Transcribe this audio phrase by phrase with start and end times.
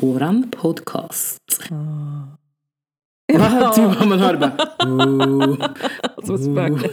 [0.00, 1.70] våran podcast.
[1.70, 3.72] Va?
[3.76, 4.52] Typ, man hörde bara...
[4.86, 5.56] Oh,
[6.24, 6.90] Som ett spöke.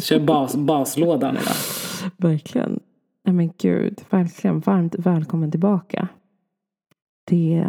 [0.00, 1.54] kör bas, baslådan idag.
[2.16, 2.80] Verkligen.
[3.24, 6.08] Nej men gud, verkligen varmt välkommen tillbaka.
[7.30, 7.66] Det...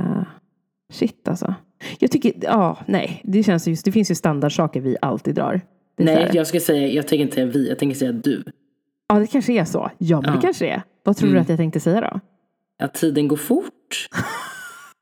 [0.93, 1.55] Shit alltså.
[1.99, 3.21] Jag tycker, ja, nej.
[3.23, 5.61] Det känns just, det finns ju standardsaker vi alltid drar.
[5.97, 8.43] Nej, jag ska säga, jag tänker inte säga vi, jag tänker säga du.
[9.07, 9.91] Ja, det kanske är så.
[9.97, 10.35] Ja, men Ja.
[10.35, 10.81] det kanske är.
[11.03, 11.41] Vad tror du Mm.
[11.41, 12.19] att jag tänkte säga då?
[12.83, 14.09] Att tiden går fort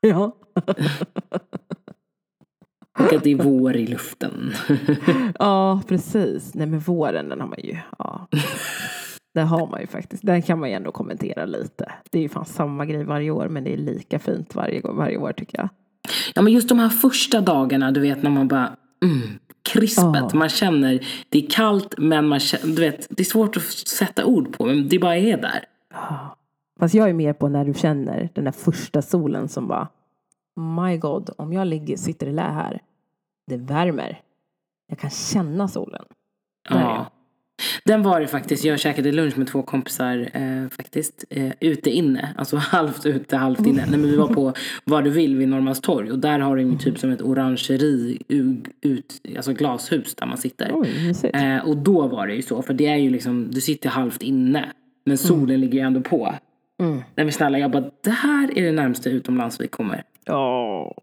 [0.00, 0.36] Ja.
[2.98, 4.52] och att det är vår i luften.
[5.38, 6.54] Ja, precis.
[6.54, 7.78] Nej men våren den har man ju.
[7.98, 8.28] Ja.
[9.34, 10.26] Det har man ju faktiskt.
[10.26, 11.92] Den kan man ju ändå kommentera lite.
[12.10, 15.16] Det är ju fan samma grej varje år men det är lika fint varje, varje
[15.16, 15.68] år tycker jag.
[16.34, 19.20] Ja men just de här första dagarna, du vet när man bara mm,
[19.62, 20.04] krispet.
[20.14, 20.30] Ja.
[20.34, 24.24] Man känner, det är kallt men man känner, du vet, det är svårt att sätta
[24.24, 25.64] ord på men det bara är där.
[26.78, 29.88] Fast jag är mer på när du känner den där första solen som bara
[30.56, 32.80] My God, om jag ligger, sitter i lä här.
[33.46, 34.20] Det värmer.
[34.88, 36.04] Jag kan känna solen.
[36.68, 36.80] Där.
[36.80, 37.10] Ja.
[37.84, 38.64] Den var det faktiskt.
[38.64, 41.24] Jag käkade lunch med två kompisar eh, faktiskt.
[41.30, 42.34] Eh, ute inne.
[42.36, 43.86] Alltså halvt ute, halvt inne.
[43.86, 44.52] Nej, men vi var på
[44.84, 46.10] Vad du vill vid Norrmalmstorg.
[46.10, 48.18] Och där har de ju typ som ett orangeri
[48.80, 50.70] ut, alltså glashus där man sitter.
[50.74, 51.14] Oj.
[51.32, 52.62] Eh, och då var det ju så.
[52.62, 54.72] För det är ju liksom, du sitter halvt inne.
[55.04, 56.34] Men solen ligger ju ändå på.
[56.82, 56.94] Mm.
[56.96, 60.02] Nej men snälla, jag bara, det här är det närmaste utomlands vi kommer.
[60.24, 60.94] Ja.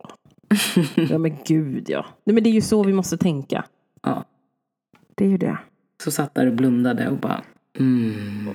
[1.09, 2.05] ja men gud ja.
[2.23, 3.66] Nej men det är ju så vi måste tänka.
[4.03, 4.25] Ja.
[5.16, 5.58] Det är ju det.
[6.03, 7.41] Så satt där och blundade och bara
[7.79, 8.50] mm.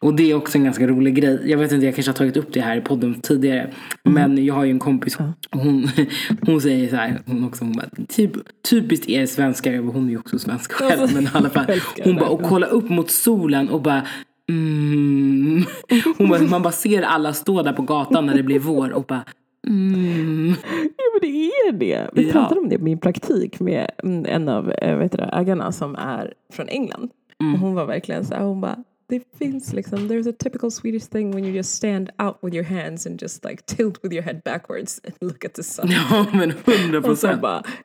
[0.00, 1.40] Och det är också en ganska rolig grej.
[1.44, 3.70] Jag vet inte, jag kanske har tagit upp det här i podden tidigare.
[4.02, 5.18] Men jag har ju en kompis.
[5.50, 5.88] Hon,
[6.46, 7.20] hon säger så här.
[7.26, 7.64] Hon också.
[7.64, 8.32] Hon bara, typ,
[8.70, 9.78] typiskt er svenskar.
[9.78, 11.00] Hon är ju också svensk själv.
[11.00, 11.66] Alltså, men i alla fall.
[12.04, 14.06] Hon bara, och kolla upp mot solen och bara
[14.50, 15.64] mm.
[16.18, 19.04] Hon bara, man bara ser alla stå där på gatan när det blir vår och
[19.04, 19.24] bara
[19.66, 20.54] mm.
[20.96, 22.10] Ja men det är det.
[22.12, 22.32] Vi Ja.
[22.32, 23.90] pratade om det på min praktik med
[24.26, 27.10] en av äh, vet du, ägarna som är från England.
[27.40, 27.54] Mm.
[27.54, 28.76] Och hon var verkligen så här, hon bara
[29.08, 32.64] det finns liksom, there's a typical Swedish thing when you just stand out with your
[32.64, 35.88] hands and just like tilt with your head backwards and look at the sun.
[36.10, 37.42] Ja men hundra procent.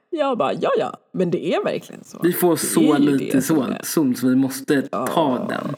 [0.09, 2.19] jag bara, ja ja, men det är verkligen så.
[2.24, 5.75] Vi får så lite sol, så vi måste ta den.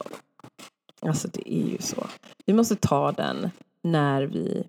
[1.06, 2.06] Alltså det är ju så.
[2.46, 3.50] Vi måste ta den
[3.84, 4.64] när vi...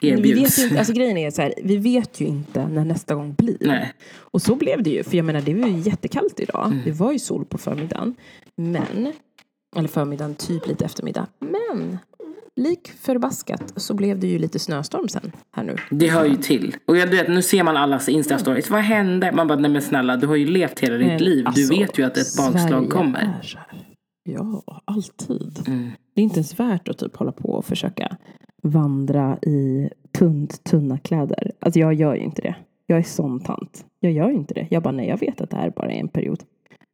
[0.00, 0.24] Erbjuds.
[0.24, 3.14] Vi vet ju, inte- alltså grejen är så här, vi vet ju inte när nästa
[3.14, 3.56] gång blir.
[3.60, 3.92] Nej.
[4.18, 6.66] Och så blev det ju, för jag menar det var ju jättekallt idag.
[6.66, 6.80] Mm.
[6.84, 8.14] Det var ju sol på förmiddagen.
[8.56, 9.12] Men,
[9.76, 11.26] eller förmiddagen, typ lite eftermiddag.
[11.38, 11.98] Men,
[12.60, 15.76] lik förbaskat så blev det ju lite snöstorm sen här nu.
[15.90, 16.76] Det hör ju till.
[16.86, 18.70] Och jag, du vet, nu ser man allas Insta-stories.
[18.70, 19.32] Vad hände?
[19.32, 21.42] Man bara, nej men snälla, du har ju levt hela ditt Men, liv.
[21.44, 23.36] Du alltså, vet ju att ett bakslag kommer.
[23.42, 23.66] är så här.
[24.24, 25.64] Ja, alltid.
[25.66, 25.90] Mm.
[26.14, 28.16] Det är inte ens värt att typ hålla på och försöka
[28.62, 31.52] vandra i tunt, tunna kläder.
[31.58, 32.54] Alltså jag gör ju inte det.
[32.86, 33.86] Jag är sån tant.
[34.00, 34.66] Jag gör inte det.
[34.70, 36.42] Jag bara, nej jag vet att det här bara är en period.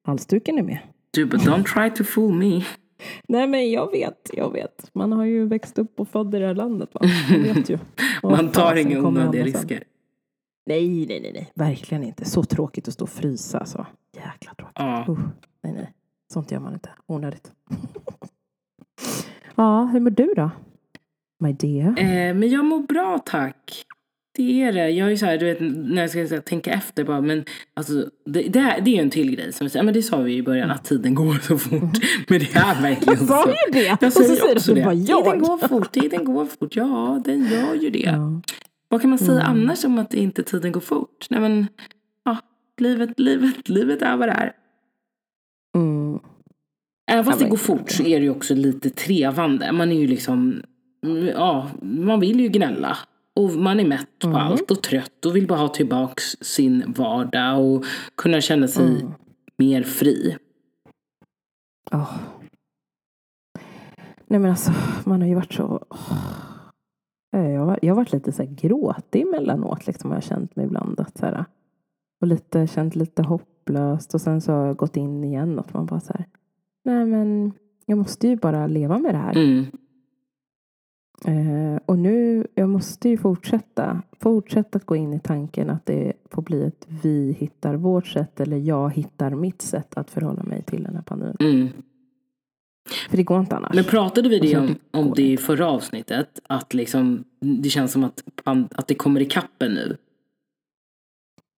[0.03, 0.79] Halsduken är med.
[1.11, 2.65] Du bara, don't try to fool me.
[3.29, 4.91] Nej men jag vet, jag vet.
[4.93, 6.91] Man har ju växt upp och född i det här landet.
[6.93, 7.01] Va?
[7.31, 7.79] Man vet ju.
[8.23, 9.85] Man tar inga onödiga risker.
[10.67, 11.51] Nej, nej, nej, nej.
[11.55, 12.25] Verkligen inte.
[12.25, 13.59] Så tråkigt att stå och frysa.
[13.59, 13.87] Alltså.
[14.17, 14.75] Jäkla tråkigt.
[14.75, 15.07] Ja.
[15.09, 15.19] Usch,
[15.63, 15.93] nej, nej.
[16.33, 16.91] Sånt gör man inte.
[17.07, 17.53] Onödigt.
[19.55, 20.51] ja, hur mår du då?
[21.41, 21.89] My dear.
[21.99, 23.85] Eh, men jag mår bra tack.
[24.37, 24.91] Det är det.
[24.91, 25.59] Jag är så här, du vet,
[25.91, 28.95] när jag ska så här, tänka efter bara, men alltså, det, det, här, det är
[28.95, 30.85] ju en till grej som vi säger, men det sa vi ju i början, att
[30.85, 31.81] tiden går så fort.
[32.29, 33.49] Men det är verkligen Jag sa så.
[33.49, 33.85] ju det!
[33.85, 34.85] Jag Och så säger också du det.
[34.85, 35.25] bara, jag.
[35.25, 36.77] Tiden går fort, tiden går fort.
[36.77, 37.99] Ja, den gör ju det.
[37.99, 38.41] Ja.
[38.89, 41.27] Vad kan man säga annars om att inte tiden går fort?
[41.31, 41.67] Nej men,
[42.25, 42.37] ja,
[42.79, 44.53] livet, livet, livet är vad det är.
[47.11, 49.73] Även fast det går fort så är det ju också lite trevande.
[49.73, 50.63] Man är ju liksom,
[51.35, 52.97] ja, man vill ju gnälla.
[53.37, 54.41] Och man är mätt på Mm.
[54.41, 57.85] allt och trött och vill bara ha tillbaks sin vardag och
[58.15, 59.13] kunna känna sig Mm.
[59.59, 60.37] mer fri.
[61.93, 62.13] Åh.
[64.27, 64.73] Nej men alltså,
[65.05, 65.85] man har ju varit så...
[65.91, 66.27] åh.
[67.33, 70.67] Jag har, jag har varit lite så här gråtig emellanåt liksom har jag känt mig
[70.67, 71.01] ibland.
[71.01, 71.45] Att så här,
[72.21, 75.87] och lite, känt lite hopplöst och sen så har jag gått in igen att man
[75.87, 76.25] bara så här,
[76.85, 77.53] nej men
[77.87, 79.37] jag måste ju bara leva med det här.
[79.37, 79.67] Mm.
[81.25, 84.03] Eh, och nu, jag måste ju fortsätta.
[84.21, 88.41] Fortsätta att gå in i tanken att det får bli ett vi hittar vårt sätt
[88.41, 91.37] eller jag hittar mitt sätt att förhålla mig till den här pandemin.
[91.41, 91.69] Mm.
[93.11, 93.75] För det går inte annars.
[93.75, 96.41] Men pratade vi det om, så om det i förra avsnittet?
[96.47, 98.23] Att liksom, det känns som att,
[98.75, 99.97] att det kommer i kappen nu.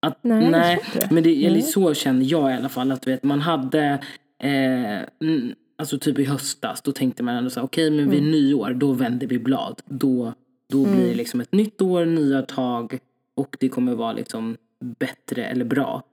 [0.02, 1.12] Att, Nej, nej det.
[1.12, 2.92] men det, eller så känner jag i alla fall.
[2.92, 4.00] Att vet, man hade,
[4.44, 8.20] eh, mm, alltså typ i höstas, då tänkte man ändå så här, okej men vid
[8.20, 8.32] Mm.
[8.32, 9.82] nyår, då vänder vi blad.
[9.86, 10.34] Då
[10.70, 13.00] Då blir det liksom ett nytt år, nya tag
[13.36, 14.58] och det kommer vara liksom
[15.00, 16.04] bättre eller bra.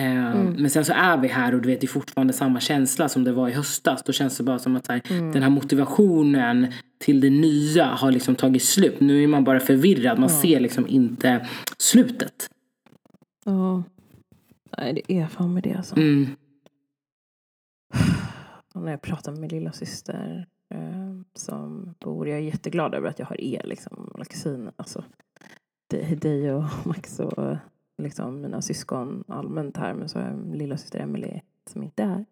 [0.00, 3.08] Eh, Men sen så är vi här och du vet det är fortfarande samma känsla
[3.08, 4.02] som det var i höstas.
[4.02, 5.02] Då känns det bara som att här,
[5.32, 6.66] den här motivationen
[6.98, 9.00] till det nya har liksom tagit slut.
[9.00, 11.46] Nu är man bara förvirrad, man ser liksom inte
[11.78, 12.50] slutet.
[13.44, 13.82] Ja.
[14.78, 15.96] Nej, det är fan med det alltså.
[15.96, 16.26] Mm.
[18.74, 23.08] Och när jag pratar med min lilla syster eh, som bor, jag är jätteglad över
[23.08, 24.72] att jag har er liksom, kusiner.
[24.76, 25.04] Alltså,
[25.88, 27.56] dig, och Max och
[27.98, 29.94] liksom mina syskon allmänt här.
[29.94, 31.40] Men så har jag en lilla syster Emily
[31.70, 32.24] som inte är här.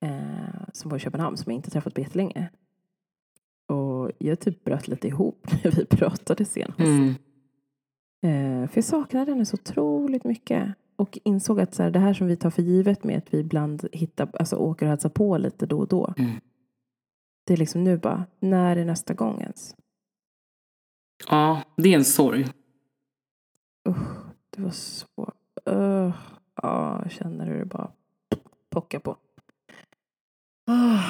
[0.00, 2.50] Eh, som bor i Köpenhamn som jag inte träffat på jättelänge.
[3.66, 6.78] Och jag typ bröt lite ihop när vi pratade senast.
[6.78, 7.08] Mm.
[8.22, 10.74] Eh, för jag saknade henne så otroligt mycket.
[10.96, 13.38] Och insåg att så här, det här som vi tar för givet med att vi
[13.38, 16.14] ibland hittar, alltså åker och hälsar på lite då och då.
[16.18, 16.40] Mm.
[17.44, 19.76] Det är liksom nu bara, när är nästa gång ens?
[21.28, 22.46] Ja, det är en sorg.
[23.88, 23.96] Usch,
[24.50, 25.32] det var så...
[25.70, 26.14] Uh,
[26.62, 27.90] ja, jag känner hur det bara
[28.70, 29.16] pockar på.
[30.66, 31.02] Ah,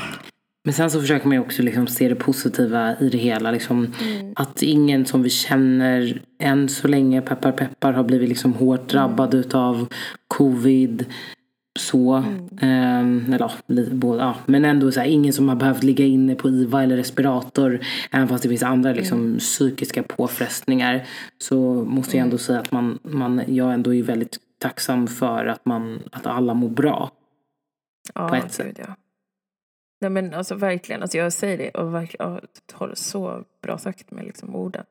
[0.64, 3.50] Men sen så försöker man ju också liksom se det positiva i det hela.
[3.50, 3.92] Liksom,
[4.36, 9.34] Att ingen som vi känner än så länge, peppar peppar, har blivit liksom hårt drabbad
[9.34, 9.86] utav
[10.28, 11.06] covid.
[11.78, 12.24] Så.
[12.60, 13.52] Ehm, eller ja,
[13.92, 14.22] båda.
[14.22, 14.34] Ja.
[14.46, 17.80] Men ändå så här, ingen som har behövt ligga inne på IVA eller respirator.
[18.10, 21.06] Även fast det finns andra liksom, psykiska påfrestningar.
[21.38, 25.64] Så måste jag ändå säga att man, man, jag ändå är väldigt tacksam för att,
[25.66, 27.10] man, att alla mår bra.
[28.14, 28.66] ja, På ett sätt.
[28.66, 28.94] gud, ja.
[30.02, 32.40] Nej men alltså verkligen, alltså jag säger det och verkligen jag
[32.72, 34.84] har det så bra sagt med liksom orden.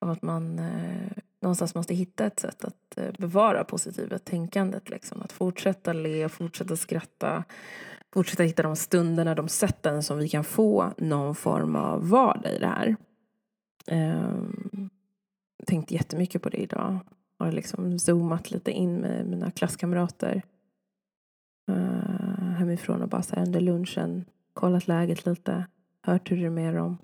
[0.00, 4.90] Av att man eh, någonstans måste hitta ett sätt att eh, bevara positiva tänkandet.
[4.90, 5.22] Liksom.
[5.22, 7.44] Att fortsätta le, fortsätta skratta,
[8.12, 12.58] fortsätta hitta de stunderna, de sätten som vi kan få någon form av vardag i
[12.58, 12.96] det här.
[13.86, 14.90] Ehm, um,
[15.66, 16.98] tänkte jättemycket på det idag.
[17.38, 20.42] Har liksom zoomat lite in med mina klasskamrater
[21.70, 25.66] uh, hemifrån och bara så här under lunchen kollat läget lite,
[26.02, 26.98] hört hur det är med dem.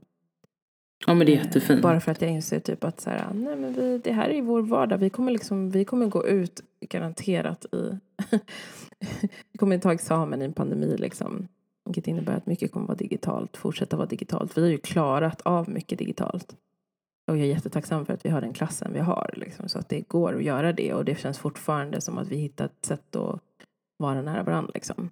[1.06, 1.82] Ja men det är Eh, jättefint.
[1.82, 4.42] Bara för att jag inser typ att så här, nej men vi, det här är
[4.42, 4.98] vår vardag.
[4.98, 7.98] Vi kommer, liksom, vi kommer gå ut garanterat i...
[9.52, 11.48] vi kommer ta examen i en pandemi liksom.
[11.84, 14.58] Vilket innebär att mycket kommer vara digitalt, fortsätta vara digitalt.
[14.58, 16.56] Vi har ju klarat av mycket digitalt.
[17.30, 19.30] Och jag är jättetacksam för att vi har den klassen vi har.
[19.36, 20.94] Liksom, så att det går att göra det.
[20.94, 23.40] Och det känns fortfarande som att vi hittat ett sätt att
[23.98, 24.70] vara nära varandra.
[24.74, 25.10] Liksom.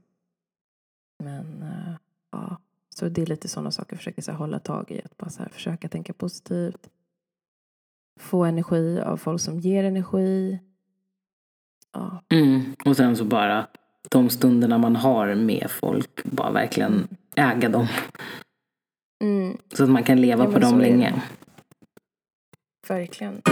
[1.25, 1.95] Men eh,
[2.33, 2.57] ja,
[2.95, 5.03] så det är lite sådana saker jag försöker så här, hålla tag i.
[5.05, 6.91] Att bara så här, försöka tänka positivt.
[8.21, 10.59] Få energi av folk som ger energi.
[11.93, 12.75] Ja, Mm.
[12.85, 13.67] Och sen så bara
[14.11, 17.87] de stunderna man har med folk, bara verkligen äga dem.
[19.23, 21.23] mm, Så att man kan leva Ja, på dem länge.
[22.89, 23.43] verkligen.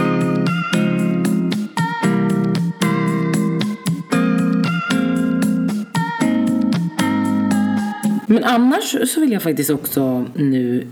[8.27, 10.87] Men annars så vill jag faktiskt också nu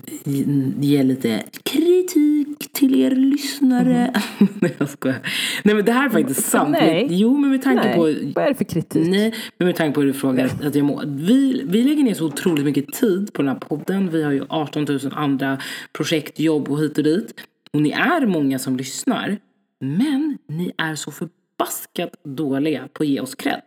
[0.80, 4.14] ge lite kritik till er lyssnare.
[4.60, 5.20] Nej jag skojar.
[5.64, 6.70] Nej men det här är faktiskt sant.
[6.70, 7.08] Nej.
[7.10, 8.02] Jo men med tanke Nej, på
[8.36, 9.08] vad är det för kritik?
[9.08, 11.04] Nej, men med tanke på hur du frågar att jag mår.
[11.06, 14.10] Vi, vi lägger ner så otroligt mycket tid på den här podden.
[14.10, 15.58] Vi har ju 18 000 andra
[15.94, 17.34] projekt, jobb och hit och dit.
[17.74, 19.38] Och ni är många som lyssnar.
[19.80, 23.62] Men ni är så förbaskat dåliga på att ge oss cred.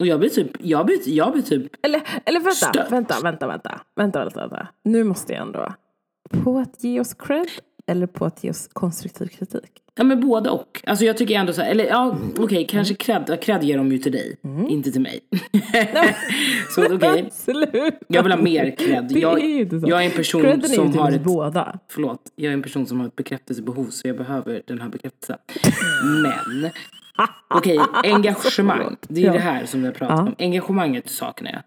[0.00, 2.92] Och jag blir typ, jag blir, jag blir typ, Eller, eller vänta, Stört.
[2.92, 4.68] vänta, vänta, vänta, vänta, vänta, vänta.
[4.84, 5.74] Nu måste jag ändå.
[6.44, 7.48] På att ge oss cred
[7.86, 9.82] eller på att ge oss konstruktiv kritik?
[9.96, 10.82] ja men både och.
[10.86, 13.98] Alltså jag tycker ändå så här, eller ja okej kanske cred, cred ger de ju
[13.98, 14.36] till dig.
[14.44, 14.68] Mm.
[14.68, 15.20] Inte till mig.
[16.74, 17.28] så okej.
[17.32, 17.90] Sluta!
[18.08, 19.12] Jag vill ha mer cred.
[19.12, 21.78] Jag, är jag är en person Credden som har ett båda.
[21.88, 25.36] Förlåt, jag är en person som har ett bekräftelsebehov så jag behöver den här bekräftelsen.
[26.22, 26.70] Men,
[27.50, 28.96] okej, engagemang.
[29.08, 29.32] Det är Ja.
[29.32, 30.22] det här som vi har pratat Ja.
[30.22, 30.34] om.
[30.38, 31.62] Engagemanget saknar jag.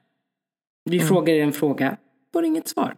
[0.85, 1.97] Vi frågar er en fråga,
[2.33, 2.95] får inget svar.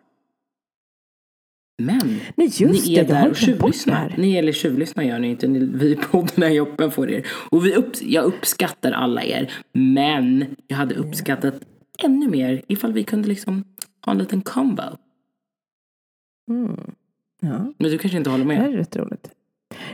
[1.83, 3.95] Men, Nej, ni är det, där och det tjuvlyssnar.
[3.95, 4.15] här.
[4.17, 7.27] Ni eller tjuvlyssnar gör ni inte, ni, vi i podden är öppen för er.
[7.51, 9.53] Och vi upp, jag uppskattar alla er.
[9.73, 11.53] Men jag hade uppskattat
[11.97, 13.63] ännu mer ifall vi kunde liksom
[14.05, 14.83] ha en liten combo.
[16.49, 16.91] Mm.
[17.41, 17.73] Ja.
[17.77, 18.57] Men du kanske inte håller Det med?
[18.57, 19.29] här är rätt roligt.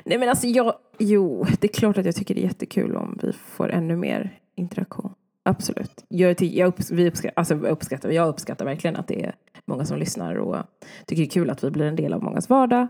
[0.06, 3.20] Nej men alltså jag, jo, det är klart att jag tycker det är jättekul om
[3.24, 5.12] vi får ännu mer interaktion.
[5.44, 6.06] Absolut.
[6.08, 9.36] Jag, jag, upps, vi uppskattar, alltså jag uppskattar, jag uppskattar verkligen att det är
[9.66, 10.58] många som lyssnar och
[11.06, 12.88] tycker det är kul att vi blir en del av mångas vardag.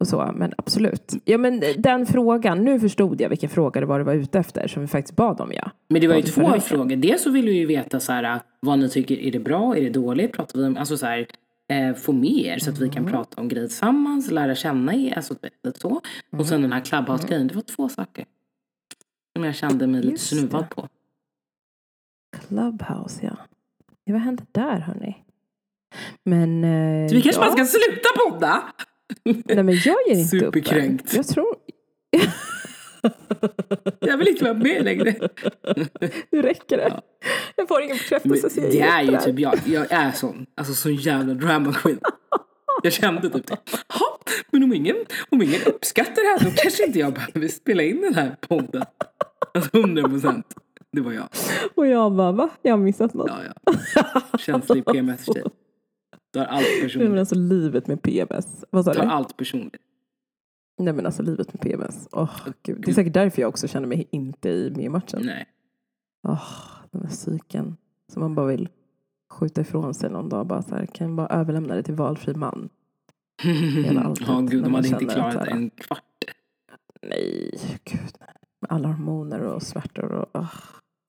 [0.00, 1.12] Och så, men absolut.
[1.24, 4.68] Ja men den frågan, nu förstod jag vilken fråga det var du var ute efter
[4.68, 5.70] som vi faktiskt bad om ja.
[5.88, 6.96] Men det var ju två frågor.
[6.96, 9.82] Dels så vill vi ju veta så här, vad ni tycker, är det bra, är
[9.82, 10.32] det dåligt?
[10.32, 11.26] Pratar vi om, alltså så här,
[11.70, 13.12] eh, få med er så att vi kan Mm.
[13.12, 15.16] prata om grejer tillsammans, lära känna er.
[15.16, 15.34] Alltså,
[15.80, 16.00] så.
[16.32, 17.46] Och sen den här Clubhouse-grejen.
[17.46, 18.24] Det var två saker.
[19.36, 20.18] Som jag kände mig lite Mm.
[20.48, 20.88] Snuvad på.
[22.48, 23.36] Clubhouse, ja.
[24.04, 25.24] ja vad hände där hörni?
[26.24, 26.64] Men...
[26.64, 27.46] Eh, Så vi kanske ja.
[27.46, 28.62] bara ska sluta podda?
[29.24, 30.56] Nej men jag ger inte upp.
[30.56, 30.62] än.
[30.62, 31.14] Superkränkt.
[31.14, 31.56] Jag tror...
[34.00, 35.14] Jag vill inte vara med längre.
[36.30, 37.00] Nu räcker det.
[37.56, 38.60] Jag får ingen Men bekräftelse.
[38.60, 39.58] jag det är ju typ jag.
[39.66, 40.46] Jag är sån.
[40.56, 41.98] Alltså sån jävla drama queen.
[42.82, 43.56] Jag kände typ det.
[43.92, 44.18] "Ha,
[44.50, 44.96] Men om ingen,
[45.30, 48.82] om ingen uppskattar det här då kanske inte jag behöver spela in den här podden.
[49.54, 50.46] Alltså 100 procent.
[50.92, 51.28] Det var jag.
[51.74, 52.48] Och jag bara, va?
[52.62, 53.30] Jag har missat något.
[53.30, 53.38] Ja,
[53.94, 54.38] ja.
[54.38, 55.42] Känslig PMS-tjej.
[56.32, 57.18] Du har allt Nej men personligt.
[57.18, 58.64] alltså livet med PMS.
[58.70, 59.12] Vad sa Du har du?
[59.12, 59.80] allt personligt.
[60.84, 62.08] Nej men alltså livet med PMS.
[62.12, 62.30] Åh,
[62.62, 62.82] gud.
[62.84, 65.22] Det är säkert därför jag också känner mig inte i med i matchen.
[65.24, 65.46] Nej.
[66.28, 66.42] Åh,
[66.90, 67.76] den där psyken.
[68.12, 68.68] Som man bara vill
[69.32, 70.46] skjuta ifrån sig någon dag.
[70.46, 72.68] Bara så här, kan bara överlämna det till valfri man?
[73.44, 76.04] Ja, gud, När de hade inte klarat här- en kvart.
[77.02, 77.50] Nej,
[77.84, 78.00] gud.
[78.60, 80.52] Med alla hormoner och smärtor och åh,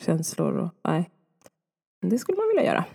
[0.06, 1.10] känslor och nej.
[2.02, 2.86] Det skulle man vilja göra.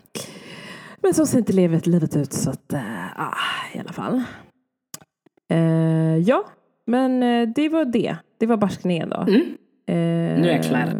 [1.02, 3.34] Men så ser inte livet, livet ut så att, äh, ah,
[3.74, 4.22] i alla fall.
[5.50, 6.44] Eh, ja,
[6.86, 8.16] men eh, det var det.
[8.38, 9.16] Det var barskningen då.
[9.20, 9.40] Mm.
[9.86, 10.92] Eh, Nu är jag klar.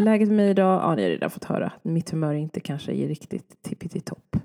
[0.00, 1.72] Läget med mig idag, ja ni har redan fått höra.
[1.82, 4.36] Mitt humör är inte kanske är riktigt tippity-topp.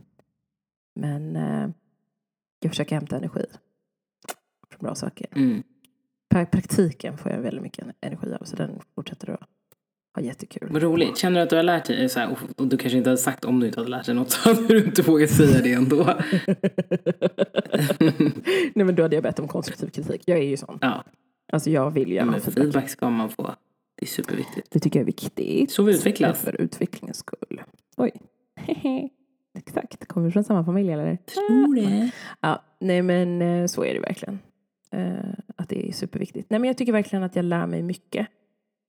[0.95, 1.69] Men eh,
[2.59, 3.45] jag försöker hämta energi
[4.69, 5.27] från bra saker.
[5.35, 5.63] Mm.
[6.33, 9.39] Pra- praktiken får jag väldigt mycket energi av så den fortsätter att
[10.15, 10.67] ha jättekul.
[10.71, 11.17] Vad roligt.
[11.17, 12.09] Känner du att du har lärt dig?
[12.09, 14.31] Så här, och- du kanske inte hade sagt om du inte hade lärt dig något
[14.31, 16.03] så hade du inte vågat säga det ändå.
[18.75, 20.21] Nej men då hade jag bett om konstruktiv kritik.
[20.25, 20.77] Jag är ju sån.
[20.81, 21.03] Ja,
[21.51, 22.63] Alltså jag vill gärna ha men feedback.
[22.63, 23.55] feedback ska man få.
[23.97, 24.67] Det är superviktigt.
[24.71, 25.71] Det tycker jag är viktigt.
[25.71, 26.41] Så vi utvecklas.
[26.41, 27.61] För utvecklingens skull.
[27.97, 28.11] Oj.
[29.57, 30.05] Exakt.
[30.07, 31.15] Kommer vi från samma familj eller?
[31.17, 32.11] Tror det.
[32.41, 34.39] Ja, nej men eh, så är det verkligen.
[34.91, 36.49] Eh, Att det är superviktigt.
[36.49, 38.27] Nej men jag tycker verkligen att jag lär mig mycket.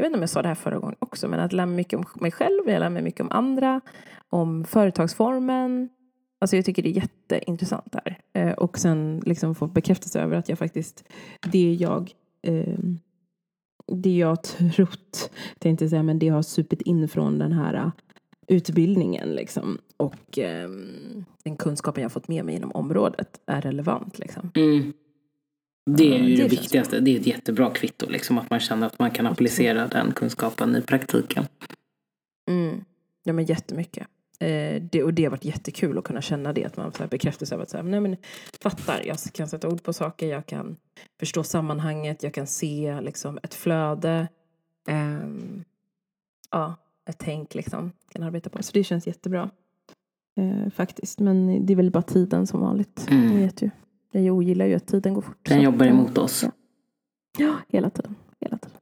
[0.00, 1.76] Jag vet inte om jag sa det här förra gången också, men att lära mig
[1.76, 3.80] mycket om mig själv, jag lär mig mycket om andra,
[4.28, 5.88] om företagsformen.
[6.40, 8.18] Alltså jag tycker det är jätteintressant där.
[8.32, 11.04] Eh, Och sen liksom få bekräftelse över att jag faktiskt,
[11.52, 12.78] det jag eh,
[13.86, 17.74] det jag trott, tänkte jag säga, men det jag har supit in från den här
[17.74, 17.90] eh,
[18.48, 19.78] utbildningen liksom.
[19.96, 20.70] Och eh,
[21.44, 24.50] den kunskapen jag fått med mig inom området är relevant liksom.
[24.54, 24.92] Mm.
[25.86, 27.00] Det är ju det, det viktigaste.
[27.00, 28.08] Det är ett jättebra kvitto.
[28.08, 31.46] Liksom, att man känner att man kan applicera den kunskapen i praktiken.
[32.48, 32.84] Mm.
[33.22, 34.06] Ja men jättemycket.
[34.40, 36.64] Eh, det, och det har varit jättekul att kunna känna det.
[36.64, 38.16] Att man får bekräftelse av att så här, nej men
[38.60, 40.76] fattar, jag kan sätta ord på saker, jag kan
[41.18, 44.28] förstå sammanhanget, jag kan se liksom ett flöde.
[44.88, 45.64] ehm,
[46.50, 46.74] ja,
[47.08, 47.92] ett tänk liksom.
[48.12, 48.62] Kan arbeta på.
[48.62, 49.50] Så det känns jättebra.
[50.36, 51.20] Eh, faktiskt.
[51.20, 53.06] Men det är väl bara tiden som vanligt.
[53.10, 53.26] Mm.
[53.26, 53.70] Ni vet ju.
[54.12, 55.38] Jag ogillar ju att tiden går fort.
[55.42, 56.42] Den så jobbar emot oss.
[56.42, 56.50] Ja.
[57.38, 58.14] Ja, hela tiden.
[58.40, 58.78] Hela tiden.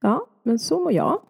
[0.00, 1.20] Ja, men så mår jag.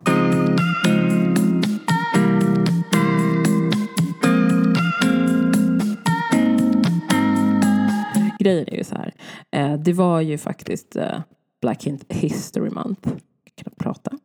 [8.38, 9.14] Grejen är ju så här.
[9.50, 11.20] Eh, det var ju faktiskt eh,
[11.60, 13.08] Black History Month.
[13.44, 14.18] Jag kan prata.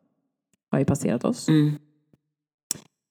[0.72, 1.50] Har ju passerat oss.
[1.50, 1.72] Mm.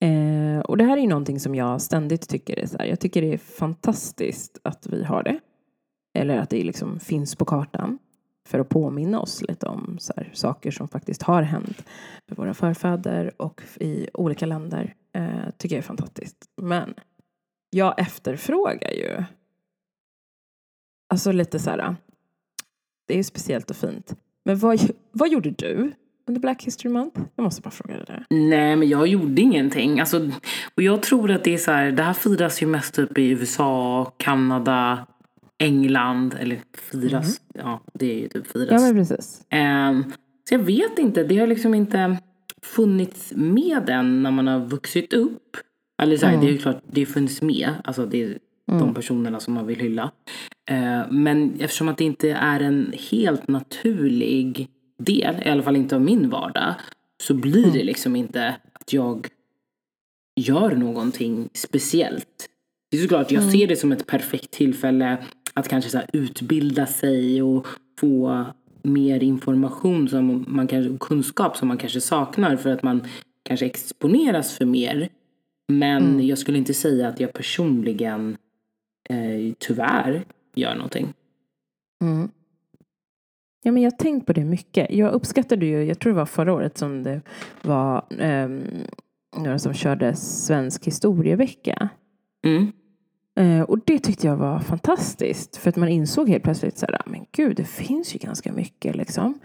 [0.03, 2.87] Eh, och det här är ju någonting som jag ständigt tycker är så här.
[2.87, 5.41] Jag tycker det är fantastiskt att vi har det.
[6.15, 7.99] Eller att det liksom finns på kartan.
[8.49, 11.85] För att påminna oss lite om så här, saker som faktiskt har hänt
[12.27, 14.95] med våra förfäder och i olika länder.
[15.13, 16.51] Eh, tycker jag är fantastiskt.
[16.57, 16.95] Men
[17.71, 19.25] jag efterfrågar ju
[21.13, 21.97] Alltså lite så här.
[23.07, 24.17] Det är ju speciellt och fint.
[24.45, 24.81] Men vad,
[25.13, 25.93] vad gjorde du
[26.27, 27.21] under Black History Month?
[27.37, 28.25] Jag måste bara fråga det där.
[28.31, 30.01] Nej, men jag gjorde ingenting.
[30.01, 30.31] Alltså,
[30.75, 33.29] och jag tror att det är så här, det här firas ju mest typ i
[33.29, 35.07] USA, Kanada,
[35.59, 36.37] England.
[36.41, 38.69] Eller firas, ja det är ju typ firas.
[38.71, 39.43] Ja men precis.
[39.51, 40.05] Ehm,
[40.49, 42.17] så jag vet inte, det har liksom inte
[42.63, 45.57] funnits med än när man har vuxit upp.
[46.03, 47.71] Eller så här, det är ju klart, det har funnits med.
[47.85, 50.11] Alltså det är de personerna som man vill hylla.
[50.71, 54.69] Eh, men eftersom att det inte är en helt naturlig
[54.99, 56.75] del, i alla fall inte av min vardag,
[57.23, 59.29] så blir det liksom inte att jag
[60.37, 62.49] gör någonting speciellt.
[62.91, 67.43] Det är såklart, jag ser det som ett perfekt tillfälle att kanske så utbilda sig
[67.43, 67.67] och
[68.01, 68.45] få
[68.83, 73.05] mer information som man kanske, kunskap som man kanske saknar för att man
[73.43, 75.09] kanske exponeras för mer.
[75.69, 78.37] Men jag skulle inte säga att jag personligen
[79.09, 81.13] eh, tyvärr gör någonting.
[82.03, 82.29] Mm.
[83.65, 84.91] Ja, men jag har tänkt på det mycket.
[84.91, 87.21] Jag uppskattade ju, jag tror det var förra året som det
[87.63, 88.63] var um,
[89.37, 91.89] några som körde svensk historievecka.
[92.45, 92.73] Mm.
[93.41, 95.57] Uh, och det tyckte jag var fantastiskt.
[95.57, 98.53] För att man insåg helt plötsligt så här, ah, men gud, det finns ju ganska
[98.53, 99.39] mycket liksom.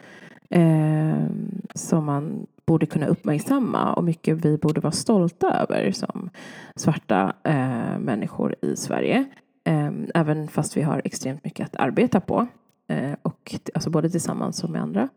[0.56, 1.28] Uh,
[1.76, 6.30] som man borde kunna uppmärksamma och mycket vi borde vara stolta över som
[6.76, 9.26] svarta uh, människor i Sverige.
[9.70, 12.48] Um, även fast vi har extremt mycket att arbeta på.
[12.88, 15.10] Eh, och, alltså både tillsammans och med andra.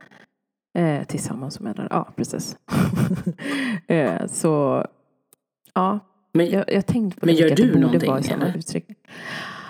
[0.78, 2.56] Eh, tillsammans och med andra, ja precis.
[3.86, 4.84] eh, så
[5.74, 5.98] ja,
[6.32, 8.56] Men, jag, jag tänkte på men gör du det någonting, vara i samma eller?
[8.58, 8.96] utsträckning.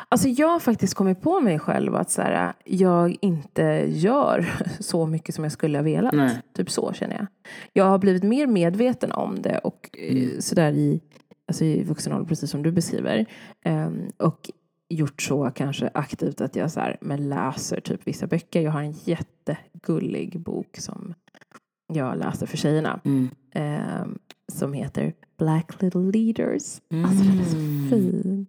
[0.08, 5.06] Alltså jag har faktiskt kommit på mig själv att så här, jag inte gör så
[5.06, 6.12] mycket som jag skulle ha velat.
[6.14, 6.40] Nej.
[6.56, 7.26] Typ så känner jag.
[7.72, 10.40] Jag har blivit mer medveten om det och eh, Mm.
[10.40, 11.00] sådär i,
[11.48, 13.26] alltså i vuxen ålder, precis som du beskriver.
[13.64, 14.50] Ehm, och
[14.90, 18.60] gjort så kanske aktivt att jag så här, men läser typ vissa böcker.
[18.60, 21.14] Jag har en jättegullig bok som
[21.92, 23.00] jag läser för tjejerna.
[23.04, 23.28] Mm.
[23.52, 24.18] ehm,
[24.52, 26.80] som heter Black Little Leaders.
[27.06, 27.88] Alltså den är så Mm.
[27.90, 28.46] fin.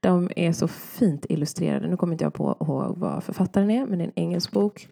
[0.00, 1.88] De är så fint illustrerade.
[1.88, 4.88] Nu kommer inte jag på ihåg vad författaren är, men det är en engelsk bok.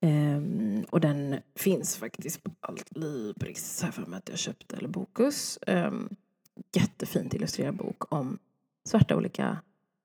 [0.00, 4.88] Ehm, och den finns faktiskt på allt Libris, här för mig att jag köpte, eller
[4.88, 5.58] Bokus.
[5.66, 6.08] Um,
[6.76, 8.38] jättefint illustrerad bok om
[8.88, 9.58] svarta olika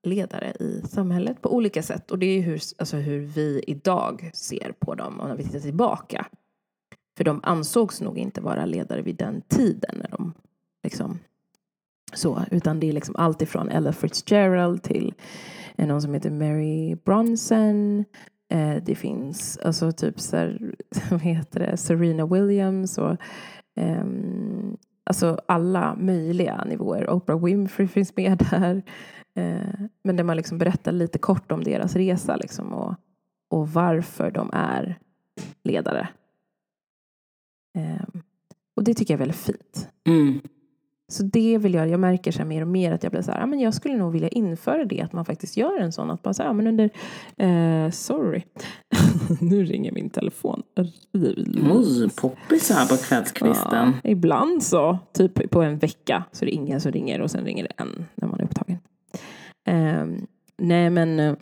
[0.08, 2.12] ledare i samhället på olika sätt.
[2.12, 5.60] Och det är hur, alltså hur vi idag ser på dem och när vi tittar
[5.60, 6.26] tillbaka.
[7.18, 10.34] För de ansågs nog inte vara ledare vid den tiden när de
[10.84, 11.20] liksom
[12.14, 15.13] så, utan det är liksom allt ifrån Ella Fitzgerald till
[15.76, 18.06] eh, någon som heter Mary Bronson.
[18.50, 20.76] Eh, det finns alltså typ så här,
[21.12, 23.17] vad heter det, Serena Williams och
[23.76, 27.10] ehm, alltså alla möjliga nivåer.
[27.10, 28.84] Oprah Winfrey finns med där.
[29.38, 32.95] Eh, men där man liksom berättar lite kort om deras resa liksom och,
[33.50, 35.00] och varför de är
[35.63, 36.08] ledare.
[37.78, 38.21] Ehm,
[38.76, 39.89] och det tycker jag är väldigt fint.
[40.08, 40.41] Mm.
[41.10, 43.43] Så det vill jag, jag märker så mer och mer att jag blir så här,
[43.43, 46.23] ah, men jag skulle nog vilja införa det, att man faktiskt gör en sån, att
[46.23, 46.89] bara så här, ah, men under,
[47.38, 48.43] eh, sorry,
[49.41, 50.63] nu ringer min telefon.
[50.76, 53.93] Oj, poppis här på kvällskvisten.
[54.04, 57.45] Ja, ibland så, typ på en vecka, så är det ingen som ringer och sen
[57.45, 58.78] ringer det en när man är upptagen.
[58.78, 58.82] Ehm,
[60.58, 61.36] nej men eh,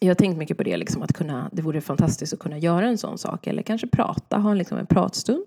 [0.00, 2.86] jag har tänkt mycket på det, liksom, att kunna, det vore fantastiskt att kunna göra
[2.88, 3.46] en sån sak.
[3.46, 5.46] Eller kanske prata, ha en, liksom, en pratstund.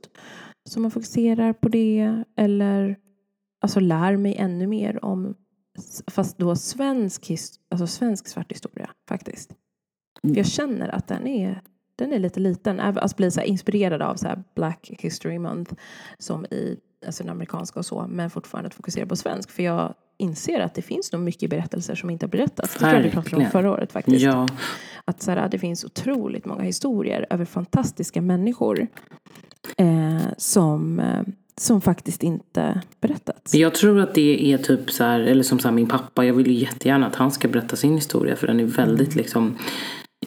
[0.69, 2.23] Så man fokuserar på det.
[2.38, 2.95] Eller
[3.62, 5.35] alltså, lär mig ännu mer om,
[6.07, 7.31] fast då svensk,
[7.71, 9.53] alltså, svensk svart historia faktiskt.
[10.21, 11.62] För jag känner att den är,
[11.95, 12.79] den är lite liten.
[12.79, 15.73] Även- Alltså bli så inspirerad av så Black History Month
[16.17, 18.07] som i alltså den amerikanska och så.
[18.07, 19.51] Men fortfarande att fokusera på svensk.
[19.51, 22.73] För jag inser att det finns nog mycket berättelser som inte har berättats.
[22.73, 24.21] Det tror jag vi pratade om förra året faktiskt.
[24.21, 24.47] Ja,
[25.05, 28.88] Att så här, det finns otroligt många historier över fantastiska människor
[29.77, 31.21] eh, som, eh,
[31.58, 33.55] som faktiskt inte berättats.
[33.55, 36.34] Jag tror att det är typ så här, eller som så här, min pappa, jag
[36.34, 39.58] vill ju jättegärna att han ska berätta sin historia för den är väldigt liksom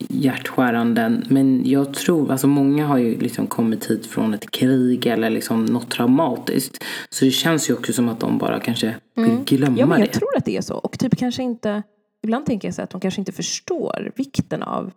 [0.09, 1.21] hjärtskärande.
[1.29, 5.65] Men jag tror, alltså många har ju liksom kommit hit från ett krig eller liksom
[5.65, 6.83] något traumatiskt.
[7.09, 10.07] Så det känns ju också som att de bara kanske vill glömma Ja, men jag
[10.09, 10.13] det.
[10.13, 10.75] tror att det är så.
[10.75, 11.83] Och typ kanske inte,
[12.23, 14.91] ibland tänker jag så att de kanske inte förstår vikten av eh,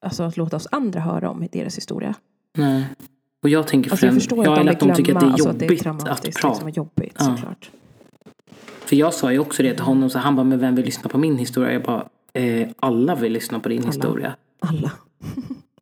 [0.00, 2.14] alltså att låta oss andra höra om deras historia.
[2.58, 2.84] Nej.
[3.42, 5.26] Och jag tänker Alltså jag främst, förstår ja, att de att de tycker att det
[5.26, 6.50] är alltså att det är jobbigt att prata.
[6.50, 7.24] liksom, jobbigt Ja.
[7.24, 7.70] såklart.
[8.84, 11.10] För jag sa ju också det till honom, så han bara, men vem vill lyssna
[11.10, 11.72] på min historia?
[11.72, 14.36] Jag bara, eh, alla vill lyssna på din historia.
[14.60, 14.92] Alla.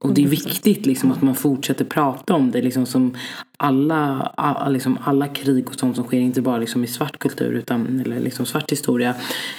[0.01, 2.63] Och det är viktigt liksom att man fortsätter prata om det.
[2.63, 3.17] Liksom som
[3.57, 7.53] alla, alla, liksom alla krig och sånt som sker, inte bara liksom i svart kultur
[7.53, 9.15] utan eller liksom svart historia.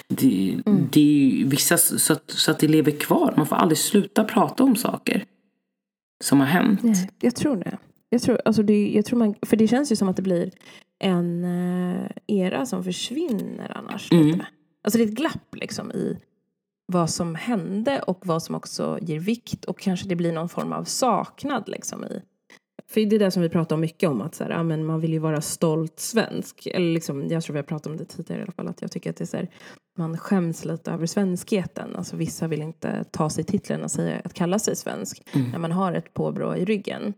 [0.08, 0.58] Det,
[0.92, 3.34] det är vissa så att, så att det lever kvar.
[3.38, 5.24] Man får aldrig sluta prata om saker
[6.24, 6.84] som har hänt.
[6.84, 7.78] Nej, jag tror det.
[8.10, 10.52] Jag tror, alltså det, jag tror man, för det känns ju som att det blir
[11.00, 14.12] en eh, era som försvinner annars.
[14.12, 14.28] Mm.
[14.28, 14.46] Lite.
[14.84, 16.18] Alltså det är ett glapp liksom i
[16.86, 20.74] vad som hände och vad som också ger vikt och kanske det blir någon form
[20.74, 22.22] av saknad liksom i.
[22.88, 24.86] För det är det som vi pratar om mycket om att så här, ja, men
[24.86, 26.66] man vill ju vara stolt svensk.
[26.68, 28.92] Eller liksom, jag tror vi har pratat om det tidigare i alla fall att jag
[28.92, 29.50] tycker att det är så här,
[29.98, 31.96] man skäms lite över svenskheten.
[31.96, 35.52] Alltså vissa vill inte ta sig titeln och säga att kalla sig svensk Mm.
[35.52, 37.14] när man har ett påbrå i ryggen.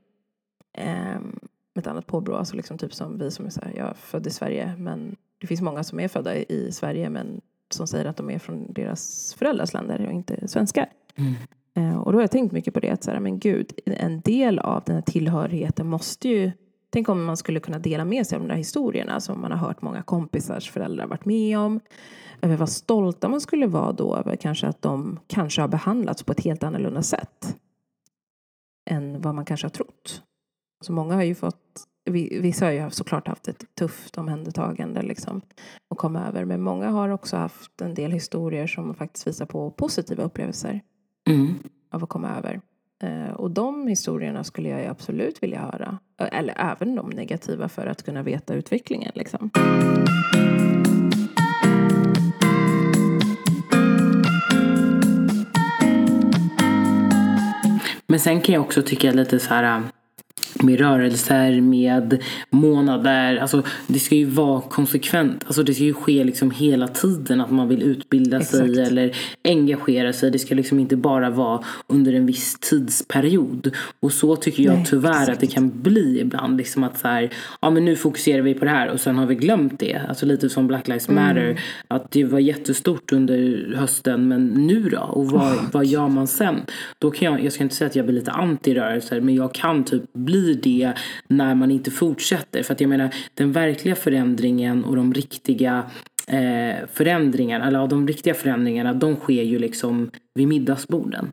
[0.77, 1.39] Ehm,
[1.79, 4.27] ett annat påbrå, alltså liksom typ som vi som är så här, jag är född
[4.27, 8.05] i Sverige men det finns många som är födda i, i Sverige men som säger
[8.05, 10.89] att de är från deras föräldrars länder och inte svenskar.
[11.15, 11.33] Mm.
[11.75, 14.21] Eh, och då har jag tänkt mycket på det att så här, men gud, en
[14.21, 16.51] del av den här tillhörigheten måste ju
[16.89, 19.57] Tänk om man skulle kunna dela med sig av de där historierna som man har
[19.57, 21.79] hört många kompisars föräldrar varit med om.
[22.41, 26.31] Över vad stolta man skulle vara då över kanske att de kanske har behandlats på
[26.31, 27.57] ett helt annorlunda sätt.
[28.89, 30.23] Än vad man kanske har trott.
[30.81, 31.83] Så många har ju fått,
[32.41, 35.41] vissa har ju såklart haft ett tufft omhändertagande liksom
[35.89, 36.45] att komma över.
[36.45, 40.81] Men många har också haft en del historier som faktiskt visar på positiva upplevelser.
[41.29, 41.53] Mm.
[41.91, 42.61] Av att komma över.
[43.03, 45.99] Eh, och de historierna skulle jag absolut vilja höra.
[46.17, 49.11] Eller även de negativa för att kunna veta utvecklingen.
[49.15, 49.49] Liksom.
[58.07, 59.83] Men sen kan jag också tycka lite så här
[60.53, 63.37] med rörelser, med månader.
[63.37, 65.43] Alltså, det ska ju vara konsekvent.
[65.45, 68.57] Alltså, det ska ju ske liksom hela tiden att man vill utbilda Exakt.
[68.57, 70.31] sig eller engagera sig.
[70.31, 73.71] Det ska liksom inte bara vara under en viss tidsperiod.
[73.99, 75.29] Och så tycker jag Nej, tyvärr exakt.
[75.29, 76.57] att det kan bli ibland.
[76.57, 77.29] Liksom att så här,
[77.61, 80.01] ja men nu fokuserar vi på det här och sen har vi glömt det.
[80.09, 81.23] Alltså lite som Black Lives mm.
[81.23, 81.43] Matter.
[81.43, 81.57] Mm.
[81.87, 84.99] Att det var jättestort under hösten men nu då?
[84.99, 85.63] Och vad, oh.
[85.71, 86.61] vad gör man sen?
[86.99, 89.83] Då kan jag, jag ska inte säga att jag blir lite anti-rörelser men jag kan
[89.83, 90.93] typ bli blir det
[91.27, 92.63] när man inte fortsätter.
[92.63, 95.83] För att jag menar, den verkliga förändringen och de riktiga
[96.27, 101.31] eh, förändringarna, eller ja, de riktiga förändringarna, de sker ju liksom vid middagsborden.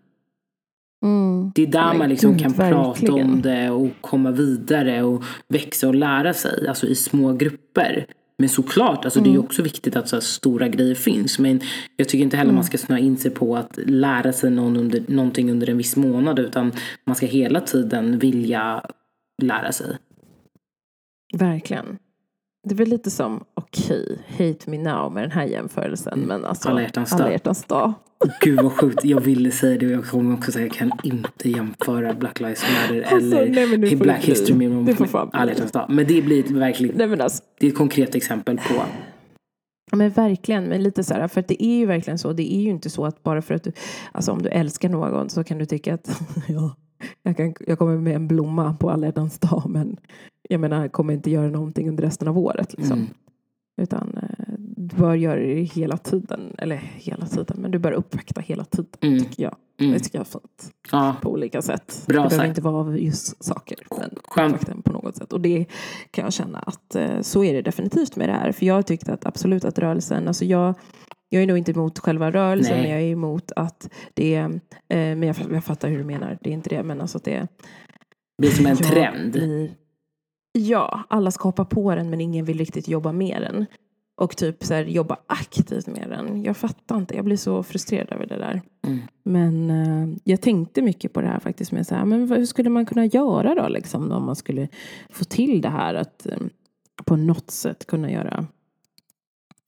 [1.05, 1.53] Mm.
[1.55, 2.85] Det är där Men man liksom Gud, kan verkligen.
[2.85, 8.07] prata om det och komma vidare och växa och lära sig, alltså i små grupper.
[8.39, 9.25] Men såklart, alltså mm.
[9.25, 9.45] det är mm.
[9.45, 11.39] också viktigt att så stora grejer finns.
[11.39, 11.61] Men
[11.97, 12.55] jag tycker inte heller mm.
[12.55, 15.97] man ska snöa in sig på att lära sig någon under, någonting under en viss
[15.97, 16.39] månad.
[16.39, 16.73] Utan
[17.05, 18.85] man ska hela tiden vilja
[19.43, 19.99] lära sig.
[21.35, 21.99] Verkligen.
[22.65, 26.13] Det är väl lite som, okej, okay, hate me now med den här jämförelsen.
[26.13, 26.29] Mm.
[26.29, 27.21] Men alltså, alla hjärtans dag.
[27.21, 27.93] Alla hjärtans dag.
[28.41, 31.51] Gud vad sjukt, jag ville säga det och jag kommer också säga jag kan inte
[31.51, 35.87] jämföra Black Lives Matter alltså, eller nej, Black History med alla hjärtans dag.
[35.89, 38.83] Men det blir verkligen, nej, alltså, det är ett konkret exempel på
[39.97, 42.33] men verkligen, men lite så här, för det är ju verkligen så.
[42.33, 43.73] Det är ju inte så att bara för att du,
[44.13, 46.77] alltså om du älskar någon så kan du tycka att ja,
[47.23, 49.97] jag, kan, jag kommer med en blomma på alla hjärtans dag men
[50.49, 52.75] jag menar, jag kommer inte göra någonting under resten av året.
[52.79, 52.99] Liksom.
[52.99, 53.09] Mm.
[53.77, 56.55] Utan eh, du bör göra det hela tiden.
[56.59, 58.91] Eller hela tiden, men du bör uppvakta hela tiden.
[59.01, 59.19] Mm.
[59.19, 59.57] Tycker jag.
[59.81, 59.93] Mm.
[59.93, 60.73] Det tycker jag är fint.
[60.93, 61.17] Ja.
[61.23, 62.05] På olika sätt.
[62.07, 63.79] Bra det behöver inte vara av just saker.
[63.91, 65.33] Men uppvakta på något sätt.
[65.33, 65.67] Och det
[66.11, 68.53] kan jag känna att eh, så är det definitivt med det här.
[68.53, 70.75] För jag har tyckt att absolut att rörelsen, alltså jag
[71.29, 72.83] jag är nog inte emot själva rörelsen, Nej.
[72.83, 74.59] men jag är emot att det är, eh,
[74.89, 77.39] men jag, jag fattar hur du menar, det är inte det, men alltså att det
[77.39, 77.49] Det
[78.39, 79.33] blir som en trend.
[79.33, 79.71] Blir,
[80.53, 83.67] ja, alla ska hoppa på den men ingen vill riktigt jobba med den.
[84.17, 86.45] Och typ så här, jobba aktivt med den.
[86.45, 88.63] Jag fattar inte, jag blir så frustrerad över det där.
[88.87, 88.99] Mm.
[89.23, 91.73] Men uh, jag tänkte mycket på det här faktiskt.
[91.73, 94.69] Med så här, men hur skulle man kunna göra då liksom, om man skulle
[95.11, 96.51] få till det här att um,
[97.05, 98.47] på något sätt kunna göra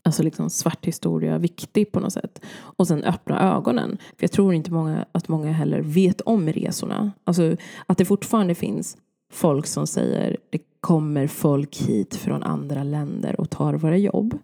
[0.06, 2.40] alltså liksom svart historia viktig på något sätt.
[2.54, 3.98] Och sen öppna ögonen.
[4.00, 7.12] För jag tror inte många, att många heller vet om resorna.
[7.24, 8.96] Alltså att det fortfarande finns
[9.32, 14.38] folk som säger det kommer folk hit från andra länder och tar våra jobb.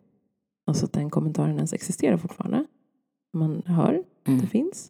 [0.67, 2.65] Alltså att den kommentaren ens existerar fortfarande.
[3.33, 4.41] Man hör att mm.
[4.41, 4.89] det finns.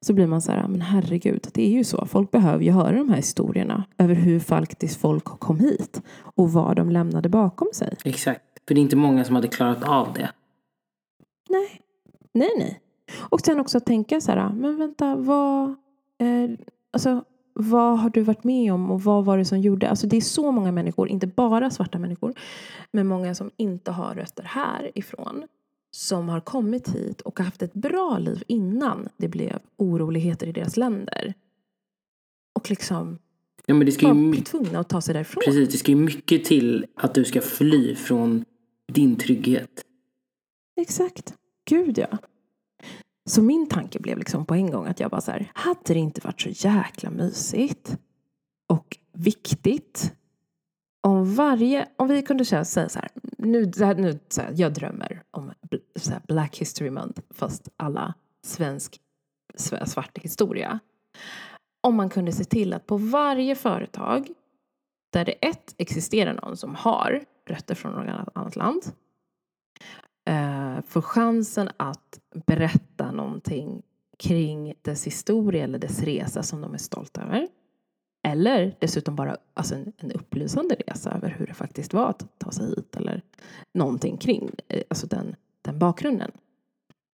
[0.00, 2.06] Så blir man så här, men herregud, det är ju så.
[2.06, 6.76] Folk behöver ju höra de här historierna över hur faktiskt folk kom hit och vad
[6.76, 7.96] de lämnade bakom sig.
[8.04, 8.49] Exakt.
[8.70, 10.32] För det är inte många som hade klarat av det.
[11.48, 11.80] Nej,
[12.32, 12.80] nej, nej.
[13.18, 15.68] Och sen också tänka så här, men vänta, vad,
[16.18, 16.50] eh,
[16.90, 19.90] alltså, vad har du varit med om och vad var det som gjorde?
[19.90, 22.34] Alltså det är så många människor, inte bara svarta människor,
[22.92, 25.46] men många som inte har rötter härifrån
[25.90, 30.76] som har kommit hit och haft ett bra liv innan det blev oroligheter i deras
[30.76, 31.34] länder.
[32.54, 33.18] Och liksom
[33.66, 35.42] ja, men det ska ju var tvungna att ta sig därifrån.
[35.44, 38.44] Precis, det ska ju mycket till att du ska fly från
[38.90, 39.84] din trygghet.
[40.80, 41.34] Exakt.
[41.64, 42.18] Gud ja.
[43.24, 45.98] Så min tanke blev liksom på en gång att jag bara så här, hade det
[45.98, 47.96] inte varit så jäkla mysigt
[48.68, 50.14] och viktigt
[51.02, 55.52] om varje, om vi kunde säga så här, nu, nu så här, jag drömmer om
[55.96, 59.00] så här, Black History Month fast alla svensk
[59.86, 60.80] svart historia.
[61.80, 64.28] Om man kunde se till att på varje företag
[65.12, 68.82] där det ett existerar någon som har rötter från något annat land
[70.30, 73.82] eh, får chansen att berätta någonting
[74.18, 77.48] kring dess historia eller dess resa som de är stolta över.
[78.28, 82.50] Eller dessutom bara alltså en, en upplysande resa över hur det faktiskt var att ta
[82.50, 83.22] sig hit eller
[83.74, 86.30] någonting kring eh, alltså den, den bakgrunden.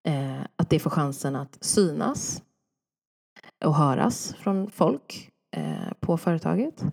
[0.09, 2.43] Eh, att det får chansen att synas
[3.65, 6.85] och höras från folk eh, på företaget.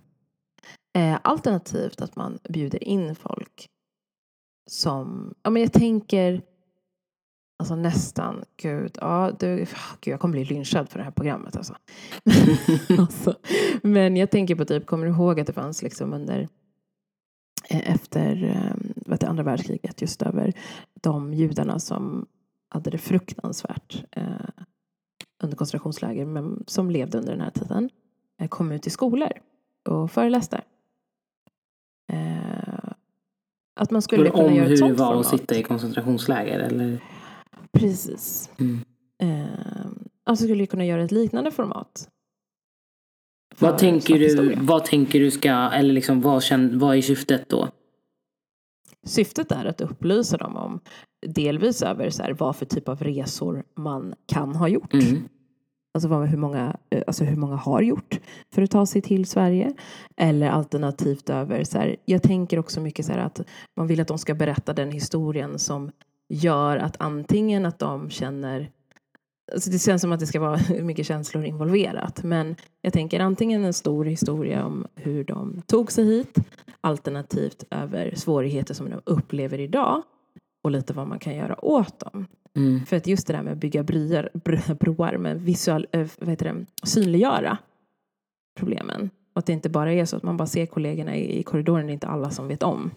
[0.93, 3.69] Eh, alternativt att man bjuder in folk
[4.69, 6.41] som, ja men jag tänker
[7.59, 9.67] Alltså nästan, gud, ja, du, gud,
[10.13, 11.75] jag kommer bli lynchad för det här programmet alltså.
[12.99, 13.35] alltså.
[13.83, 16.47] Men jag tänker på typ, kommer du ihåg att det fanns liksom under
[17.69, 20.53] eh, efter ehm, vet du, andra världskriget just över
[21.01, 22.25] de judarna som
[22.69, 24.23] hade det fruktansvärt eh,
[25.43, 27.89] under koncentrationsläger men som levde under den här tiden
[28.39, 29.31] eh, kom ut i skolor
[29.89, 30.61] och föreläste.
[32.11, 32.91] Eh,
[33.75, 36.59] att man skulle kunna om göra ett hur det sånt var att sitta i koncentrationsläger
[36.59, 36.99] eller?
[37.71, 38.51] Precis.
[38.59, 38.79] Mm.
[39.21, 39.85] Eh,
[40.23, 42.09] alltså skulle kunna göra ett liknande format.
[43.59, 44.57] Vad tänker, du, historia.
[44.61, 47.67] vad tänker du ska, eller liksom vad, känn, vad är syftet då?
[49.05, 50.79] Syftet är att upplysa dem om
[51.27, 54.93] delvis över så här, vad för typ av resor man kan ha gjort.
[54.93, 55.29] Mm.
[55.93, 58.19] Alltså, vad, hur, många, eh, alltså hur många har gjort
[58.53, 59.73] för att ta sig till Sverige.
[60.17, 63.41] Eller alternativt över, så här, jag tänker också mycket så här att
[63.77, 65.91] man vill att de ska berätta den historien som
[66.29, 68.69] gör att antingen att de känner
[69.51, 72.23] Alltså det känns som att det ska vara mycket känslor involverat.
[72.23, 76.37] Men jag tänker antingen en stor historia om hur de tog sig hit.
[76.81, 80.01] Alternativt över svårigheter som de upplever idag.
[80.63, 82.27] Och lite vad man kan göra åt dem.
[82.57, 82.85] Mm.
[82.85, 86.29] För att just det där med att bygga bryar, br- broar med visual, äh, vad
[86.29, 87.57] heter det, synliggöra
[88.59, 89.09] problemen.
[89.33, 91.85] Och att det inte bara är så att man bara ser kollegorna i, i korridoren,
[91.85, 92.91] det är inte alla som vet om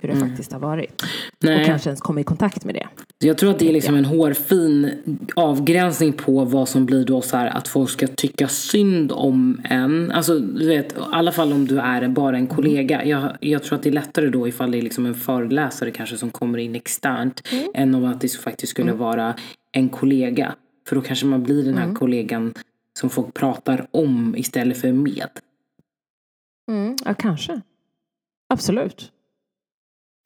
[0.00, 0.28] hur det Mm.
[0.28, 1.02] faktiskt har varit.
[1.02, 1.08] Och
[1.44, 2.88] Nej, kanske ens kommer i kontakt med det.
[3.26, 4.90] Jag tror att det är liksom en hårfin
[5.36, 10.10] avgränsning på vad som blir då så här att folk ska tycka synd om en.
[10.10, 13.04] Alltså du vet, i alla fall om du är bara en kollega.
[13.04, 16.16] Jag, jag tror att det är lättare då ifall det är liksom en föreläsare kanske
[16.16, 17.48] som kommer in externt.
[17.74, 19.34] Än om att det faktiskt skulle vara
[19.72, 20.54] en kollega.
[20.88, 22.54] För då kanske man blir den här kollegan
[22.98, 25.30] som folk pratar om istället för med.
[26.70, 27.60] Mm, ja, kanske.
[28.48, 29.12] Absolut.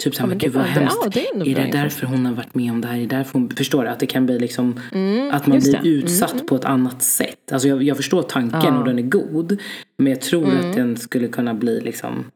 [0.02, 0.96] Typ såhär, Ja, men gud vad hemskt.
[1.02, 2.96] ja, det är är det därför hon har varit med om det här?
[2.96, 3.88] Är det därför hon, förstår du?
[3.88, 5.88] Att det kan bli liksom Mm, att man blir det.
[5.88, 7.52] utsatt Mm, på ett annat sätt.
[7.52, 8.78] Alltså jag, jag förstår tanken Ja.
[8.78, 9.60] och den är god.
[9.96, 10.70] Men jag tror Mm.
[10.70, 12.30] att den skulle kunna bli liksom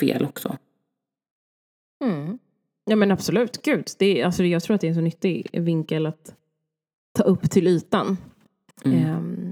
[0.00, 0.56] fel också.
[2.04, 2.38] Mm.
[2.90, 3.86] Ja men absolut, gud.
[3.98, 6.34] Det är, alltså, jag tror att det är en så nyttig vinkel att
[7.18, 8.16] ta upp till ytan.
[8.84, 9.47] Mm.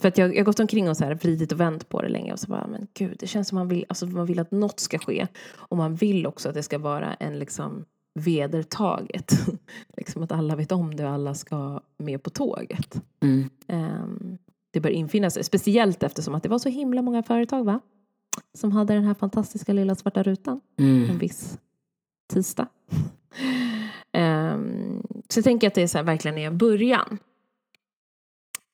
[0.00, 2.32] För att jag, har gått omkring och så här vridit och vänt på det länge
[2.32, 4.80] och så bara, men gud, det känns som man vill, alltså man vill att något
[4.80, 5.26] ska ske.
[5.54, 7.84] Och man vill också att det ska vara en liksom
[8.14, 9.32] vedertaget.
[9.96, 13.02] liksom att alla vet om det och alla ska med på tåget.
[13.22, 13.50] Mm.
[13.66, 14.38] Ehm,
[14.70, 17.80] det bör infinna sig, speciellt eftersom att det var så himla många företag va?
[18.54, 21.18] Som hade den här fantastiska lilla svarta rutan en Mm.
[21.18, 21.58] viss
[22.32, 22.68] tisdag.
[24.12, 27.18] Ehm, så jag tänker att det är så här, verkligen är en början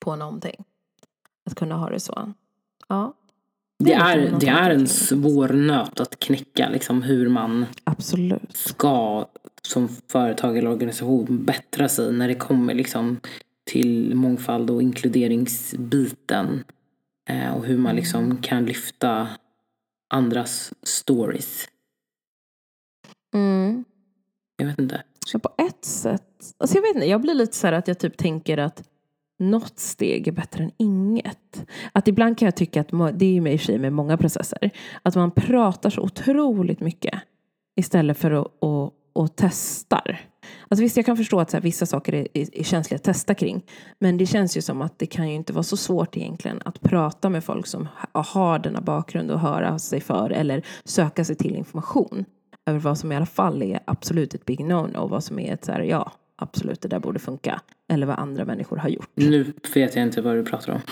[0.01, 0.65] på någonting.
[1.47, 2.33] Att kunna ha det så.
[2.89, 3.15] Ja,
[3.79, 6.69] Det, är det är en svår nöt att knäcka.
[6.69, 8.57] Liksom hur man absolut.
[8.57, 9.27] ska
[9.63, 13.21] som företag eller organisation bättra sig när det kommer liksom
[13.65, 16.65] till mångfald och inkluderingsbiten.
[17.29, 17.97] Eh, och hur man Mm.
[17.97, 19.29] liksom kan lyfta
[20.15, 21.69] andras stories.
[23.35, 23.85] Mm.
[24.57, 25.03] Jag vet inte.
[25.27, 27.99] Så på ett sätt, alltså jag vet inte, jag blir lite så här att jag
[27.99, 28.83] typ tänker att
[29.39, 31.67] något steg är bättre än inget.
[31.93, 33.93] Att ibland kan jag tycka att, det är ju med i och för sig med
[33.93, 34.71] många processer,
[35.03, 37.15] att man pratar så otroligt mycket
[37.77, 40.21] istället för att, och, och testar.
[40.69, 43.05] Alltså visst, jag kan förstå att så här, vissa saker är, är, är känsliga att
[43.05, 43.65] testa kring.
[43.99, 46.81] Men det känns ju som att det kan ju inte vara så svårt egentligen att
[46.81, 51.57] prata med folk som har denna bakgrund och höra sig för eller söka sig till
[51.57, 52.25] information
[52.67, 55.55] över vad som i alla fall är absolut ett big no-no och vad som är
[55.55, 57.61] ett så här, ja, absolut det där borde funka.
[57.93, 59.11] Eller vad andra människor har gjort.
[59.15, 60.81] Nu vet jag inte vad du pratar om.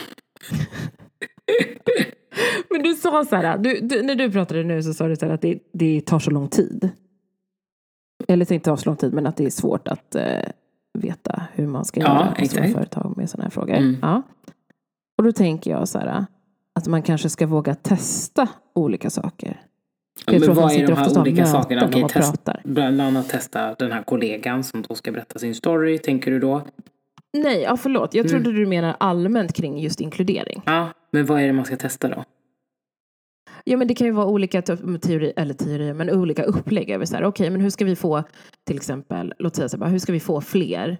[2.69, 5.25] Men du sa så här, du, du, när du pratade nu så sa du så
[5.25, 6.89] här att det, det tar så lång tid.
[8.27, 10.23] Eller inte tar så lång tid, men att det är svårt att eh,
[10.99, 12.73] veta hur man ska Ja, göra stora exakt.
[12.73, 13.73] företag med sådana här frågor.
[13.75, 13.95] Mm.
[14.01, 14.21] Ja.
[15.17, 16.25] Och då tänker jag så här,
[16.75, 19.61] att man kanske ska våga testa olika saker.
[20.27, 21.85] Ja, men vad är de här olika sakerna?
[21.85, 25.97] Okej, man test, bland annat testa den här kollegan som då ska berätta sin story,
[25.97, 26.61] tänker du då?
[27.33, 28.13] Nej, ja, förlåt.
[28.13, 28.43] Jag Mm.
[28.43, 30.61] trodde du menar allmänt kring just inkludering.
[30.65, 32.23] Ja, men vad är det man ska testa då?
[33.63, 37.05] Ja, men det kan ju vara olika te- teorier, eller teorier, men olika upplägg över
[37.05, 38.23] så här, okej, men hur ska vi få,
[38.63, 40.97] till exempel, låt säga så här, hur ska vi få fler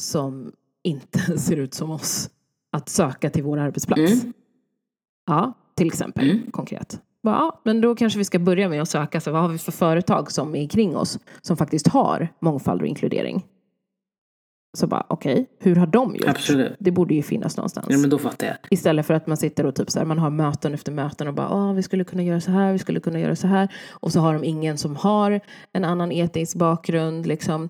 [0.00, 2.30] som inte ser ut som oss
[2.72, 4.12] att söka till vår arbetsplats?
[4.22, 4.32] Mm.
[5.26, 6.50] Ja, till exempel, Mm.
[6.50, 7.00] konkret.
[7.26, 9.72] Ja, men då kanske vi ska börja med att söka, så vad har vi för
[9.72, 13.42] företag som är kring oss som faktiskt har mångfald och inkludering?
[14.74, 16.28] Så bara okej, okay, hur har de gjort?
[16.28, 16.72] Absolut.
[16.78, 17.86] Det borde ju finnas någonstans.
[17.90, 18.56] Ja men då fattar jag.
[18.70, 21.34] Istället för att man sitter och typ så här, man har möten efter möten och
[21.34, 23.68] bara Åh, vi skulle kunna göra så här, vi skulle kunna göra så här.
[23.90, 25.40] Och så har de ingen som har
[25.72, 27.26] en annan etnisk bakgrund.
[27.26, 27.68] Liksom.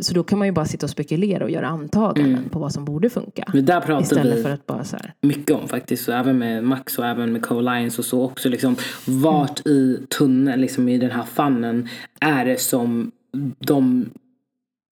[0.00, 2.48] Så då kan man ju bara sitta och spekulera och göra antaganden mm.
[2.48, 3.44] på vad som borde funka.
[3.52, 5.14] Men där pratar Istället vi för att bara så här.
[5.22, 6.04] mycket om faktiskt.
[6.04, 8.48] Så även med Max och även med Co-Lions och så också.
[8.48, 9.78] Liksom, vart mm.
[9.78, 11.88] i tunneln, liksom i den här fannen,
[12.20, 13.12] är det som
[13.58, 14.10] de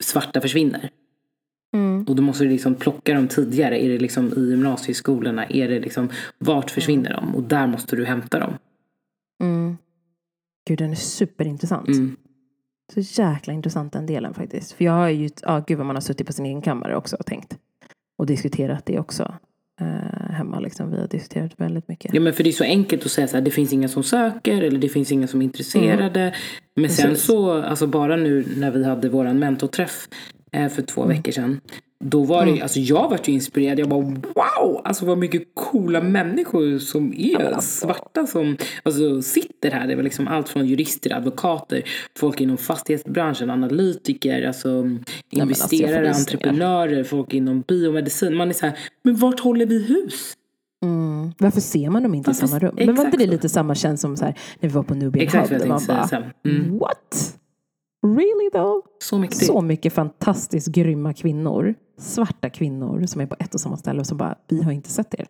[0.02, 0.90] svarta försvinner?
[2.04, 2.10] Mm.
[2.10, 3.84] Och då måste du liksom plocka dem tidigare.
[3.84, 5.46] Är det liksom i gymnasieskolorna?
[5.46, 7.24] Är det liksom, vart försvinner mm.
[7.24, 7.34] de?
[7.34, 8.54] Och där måste du hämta dem.
[9.42, 9.76] Mm.
[10.68, 11.88] Gud, den är superintressant.
[11.88, 12.16] Mm.
[12.94, 14.72] Så jäkla intressant den delen faktiskt.
[14.72, 17.16] För jag har ju, ja gud vad man har suttit på sin egen kammare också
[17.16, 17.58] och tänkt.
[18.18, 19.34] Och diskuterat det också.
[19.80, 20.90] Eh, hemma liksom.
[20.90, 22.14] Vi har diskuterat väldigt mycket.
[22.14, 24.02] Ja men för det är så enkelt att säga så här, det finns inga som
[24.02, 26.20] söker eller det finns inga som är intresserade.
[26.20, 26.34] Mm.
[26.76, 27.24] Men sen Precis.
[27.24, 30.08] så, alltså bara nu när vi hade våran mentorträff
[30.52, 31.16] eh, för två mm.
[31.16, 31.60] veckor sedan.
[32.06, 32.62] Då var det, mm.
[32.62, 33.78] alltså jag vart ju inspirerad.
[33.78, 34.80] Jag bara wow!
[34.84, 37.86] Alltså vad mycket coola människor som är alltså.
[37.86, 39.86] svarta som alltså, sitter här.
[39.86, 41.82] Det var liksom allt från jurister, advokater,
[42.18, 48.36] folk inom fastighetsbranschen, analytiker, alltså, alltså investerare, alltså, entreprenörer, folk inom biomedicin.
[48.36, 50.34] Man är så här, men vart håller vi hus?
[50.82, 51.32] Mm.
[51.38, 52.74] Varför ser man dem inte Varför, i samma rum?
[52.76, 55.26] Men var inte det lite samma känsla som så här, när vi var på Nubian
[55.26, 55.66] Exakt, Hub?
[55.66, 56.78] Man bara, mm.
[56.78, 57.36] what?
[58.04, 58.86] Really though?
[59.02, 59.36] Så mycket.
[59.36, 61.74] Så mycket fantastiskt grymma kvinnor.
[61.98, 64.88] Svarta kvinnor som är på ett och samma ställe och som bara, vi har inte
[64.88, 65.26] sett er.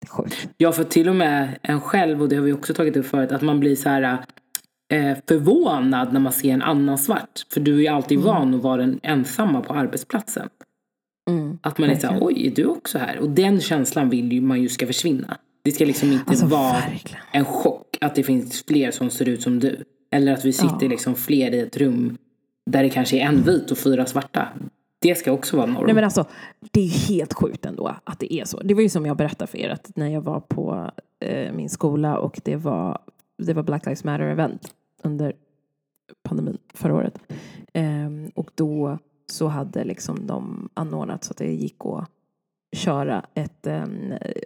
[0.00, 0.48] Det är sjukt.
[0.56, 3.32] Ja, för till och med en själv, och det har vi också tagit upp förut,
[3.32, 4.24] att man blir så här
[4.92, 7.46] eh, förvånad när man ser en annan svart.
[7.52, 8.26] För du är ju alltid mm.
[8.26, 10.48] van att vara den ensamma på arbetsplatsen.
[11.30, 13.18] Mm, att man är så här, oj, är du också här?
[13.18, 15.38] Och den känslan vill ju man ju ska försvinna.
[15.64, 17.22] Det ska liksom inte alltså, vara verkligen.
[17.32, 19.84] en chock att det finns fler som ser ut som du.
[20.10, 20.88] Eller att vi sitter ja.
[20.88, 22.18] liksom fler i ett rum
[22.70, 24.48] där det kanske är en vit och fyra svarta.
[24.98, 25.84] Det ska också vara norm.
[25.84, 26.24] Nej men alltså,
[26.60, 28.60] det är helt sjukt ändå att det är så.
[28.60, 30.90] Det var ju som jag berättade för er att när jag var på
[31.20, 32.98] eh, min skola och det var,
[33.38, 35.32] det var Black Lives Matter event under
[36.22, 37.18] pandemin förra året.
[37.72, 42.10] Eh, och då så hade liksom de anordnat så att det gick att
[42.76, 43.86] köra ett, eh,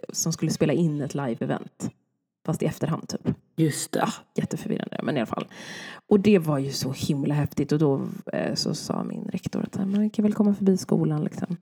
[0.09, 1.89] som skulle spela in ett live-event.
[2.45, 3.35] Fast i efterhand typ.
[3.55, 4.03] Just det.
[4.03, 5.47] Ah, jätteförvirrande, men i alla fall.
[6.07, 8.01] Och det var ju så himla häftigt och då
[8.33, 11.57] eh, så sa min rektor att man kan väl komma förbi skolan liksom.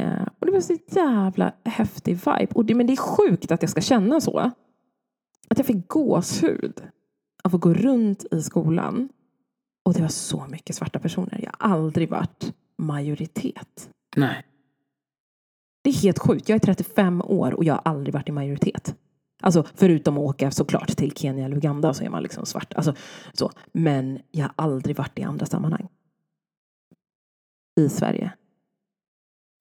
[0.00, 2.48] Eh, och det var så jävla häftig vibe.
[2.54, 4.38] Och det, men det är sjukt att jag ska känna så.
[5.48, 6.82] Att jag fick gåshud
[7.44, 9.08] av att gå runt i skolan.
[9.84, 11.40] Och det var så mycket svarta personer.
[11.42, 13.90] Jag har aldrig varit majoritet.
[14.16, 14.44] Nej.
[15.82, 16.48] Det är helt sjukt.
[16.48, 18.96] Jag är 35 år och jag har aldrig varit i majoritet.
[19.44, 22.74] Alltså förutom att åka såklart till Kenya eller Uganda så är man liksom svart.
[22.74, 22.94] Alltså,
[23.32, 23.50] så.
[23.72, 25.88] Men jag har aldrig varit i andra sammanhang.
[27.80, 28.32] I Sverige.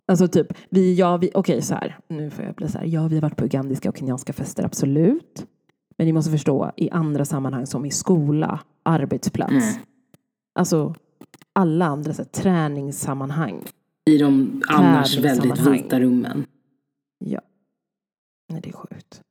[0.05, 2.85] Alltså typ, vi, ja, vi, okej okay, så här, nu får jag bli så här,
[2.85, 5.45] ja vi har varit på ugandiska och kenyanska fester, absolut.
[5.97, 9.51] Men ni måste förstå, i andra sammanhang som i skola, arbetsplats.
[9.51, 9.85] Mm.
[10.59, 10.95] Alltså
[11.53, 13.63] alla andra så här, träningssammanhang.
[14.05, 16.45] I de annars väldigt vita rummen.
[17.25, 17.41] Ja.
[18.49, 19.22] Nej, det är sjukt.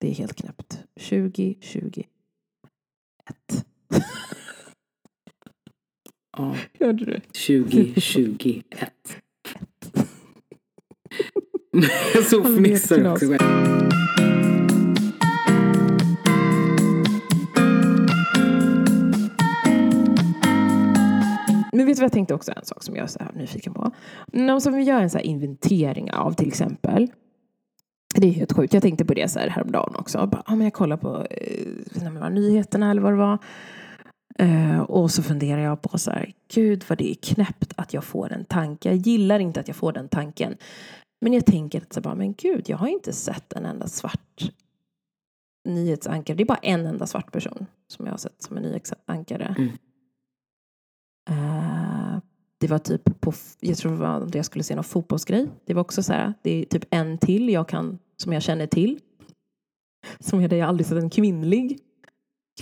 [0.00, 0.78] Det är helt knäppt.
[1.00, 2.06] 2021.
[6.36, 6.56] ja.
[6.80, 7.20] Hörde du?
[7.20, 8.64] 2021.
[12.30, 13.66] Så fnissar också själv.
[21.72, 22.52] Men vet du vad jag tänkte också?
[22.56, 23.90] En sak som jag är så här nyfiken på.
[24.66, 27.10] Om vi gör en så inventering av till exempel
[28.20, 28.74] det är helt sjukt.
[28.74, 30.26] Jag tänkte på det så här häromdagen också.
[30.26, 33.38] Bara, ah, men jag kollar på eh, nyheterna eller vad det var.
[34.42, 38.04] Uh, och så funderar jag på så här, gud vad det är knäppt att jag
[38.04, 38.92] får den tanken.
[38.92, 40.56] Jag gillar inte att jag får den tanken.
[41.20, 44.50] Men jag tänker att så bara, men gud, jag har inte sett en enda svart
[45.68, 46.36] nyhetsankare.
[46.36, 49.54] Det är bara en enda svart person som jag har sett som en nyhetsankare.
[49.58, 49.70] Mm.
[51.30, 52.18] Uh,
[52.58, 55.48] det var typ på, jag tror det var jag skulle se någon fotbollsgrej.
[55.64, 58.66] Det var också så här, det är typ en till jag kan, som jag känner
[58.66, 59.00] till.
[60.20, 61.78] Som jag, jag aldrig sett en kvinnlig,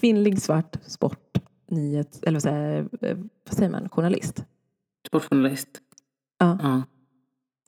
[0.01, 4.45] kvinnlig svart sportnyhet, eller vad säger, eh, vad säger man, journalist?
[5.07, 5.69] Sportjournalist?
[6.39, 6.59] Ja.
[6.63, 6.83] ja.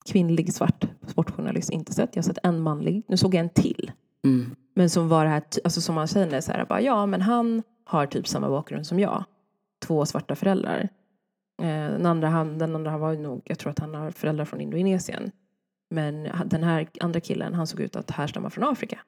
[0.09, 2.17] Kvinnlig svart sportjournalist, inte sett.
[2.17, 3.03] Jag har sett en manlig.
[3.09, 3.93] Nu såg jag en till.
[4.25, 4.57] Mm.
[4.75, 7.63] Men som var det här, alltså som man känner så här, bara, ja men han
[7.85, 9.25] har typ samma bakgrund som jag.
[9.87, 10.89] Två svarta föräldrar.
[11.63, 14.45] Eh, den, andra, han, den andra han var nog, jag tror att han har föräldrar
[14.45, 15.31] från Indonesien.
[15.91, 19.01] Men den här andra killen, han såg ut att härstamma från Afrika.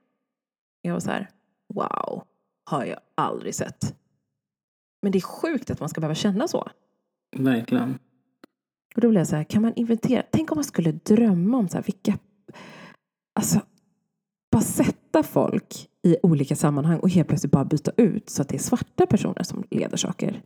[0.83, 1.29] Jag var så här,
[1.75, 2.23] wow,
[2.65, 3.95] har jag aldrig sett.
[5.03, 6.69] Men det är sjukt att man ska behöva känna så.
[7.37, 7.99] Verkligen.
[8.95, 10.23] Och då blir jag så här, kan man inventera?
[10.31, 12.19] Tänk om man skulle drömma om så här, vilka...
[13.35, 13.61] Alltså,
[14.53, 18.57] bara sätta folk i olika sammanhang och helt plötsligt bara byta ut så att det
[18.57, 20.43] är svarta personer som leder saker.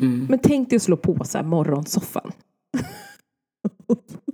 [0.00, 0.26] Mm.
[0.26, 2.32] Men tänk dig att slå på så här morgonsoffan.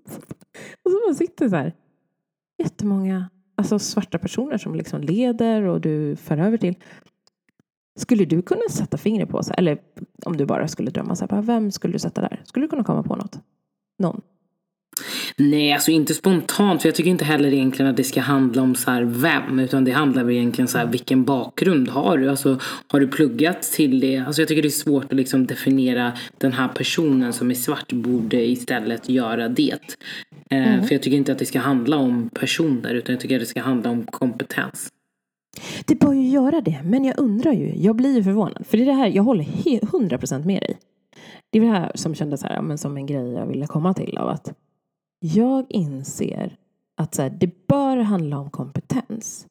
[0.82, 1.74] och så man sitter så här
[2.62, 6.74] jättemånga alltså svarta personer som liksom leder och du för över till.
[7.98, 9.78] Skulle du kunna sätta fingret på, så eller
[10.24, 12.42] om du bara skulle drömma, så här, vem skulle du sätta där?
[12.44, 13.38] Skulle du kunna komma på något?
[13.98, 14.20] Någon?
[15.36, 16.82] Nej, alltså inte spontant.
[16.82, 19.58] För jag tycker inte heller egentligen att det ska handla om så här vem.
[19.58, 22.30] Utan det handlar väl egentligen så här vilken bakgrund har du?
[22.30, 24.18] Alltså har du pluggat till det?
[24.18, 27.92] Alltså jag tycker det är svårt att liksom definiera den här personen som är svart
[27.92, 29.96] borde istället göra det.
[30.52, 30.84] Eh, Mm.
[30.86, 33.46] För jag tycker inte att det ska handla om personer utan jag tycker att det
[33.46, 34.92] ska handla om kompetens.
[35.86, 37.74] Det bör ju göra det, men jag undrar ju.
[37.76, 38.66] Jag blir ju förvånad.
[38.66, 40.78] För det är det här, jag håller he- 100% med dig.
[41.50, 44.18] Det är det här som kändes här, men som en grej jag ville komma till.
[44.18, 44.54] Av att
[45.20, 46.56] jag inser
[46.96, 49.46] att så här, det bör handla om kompetens.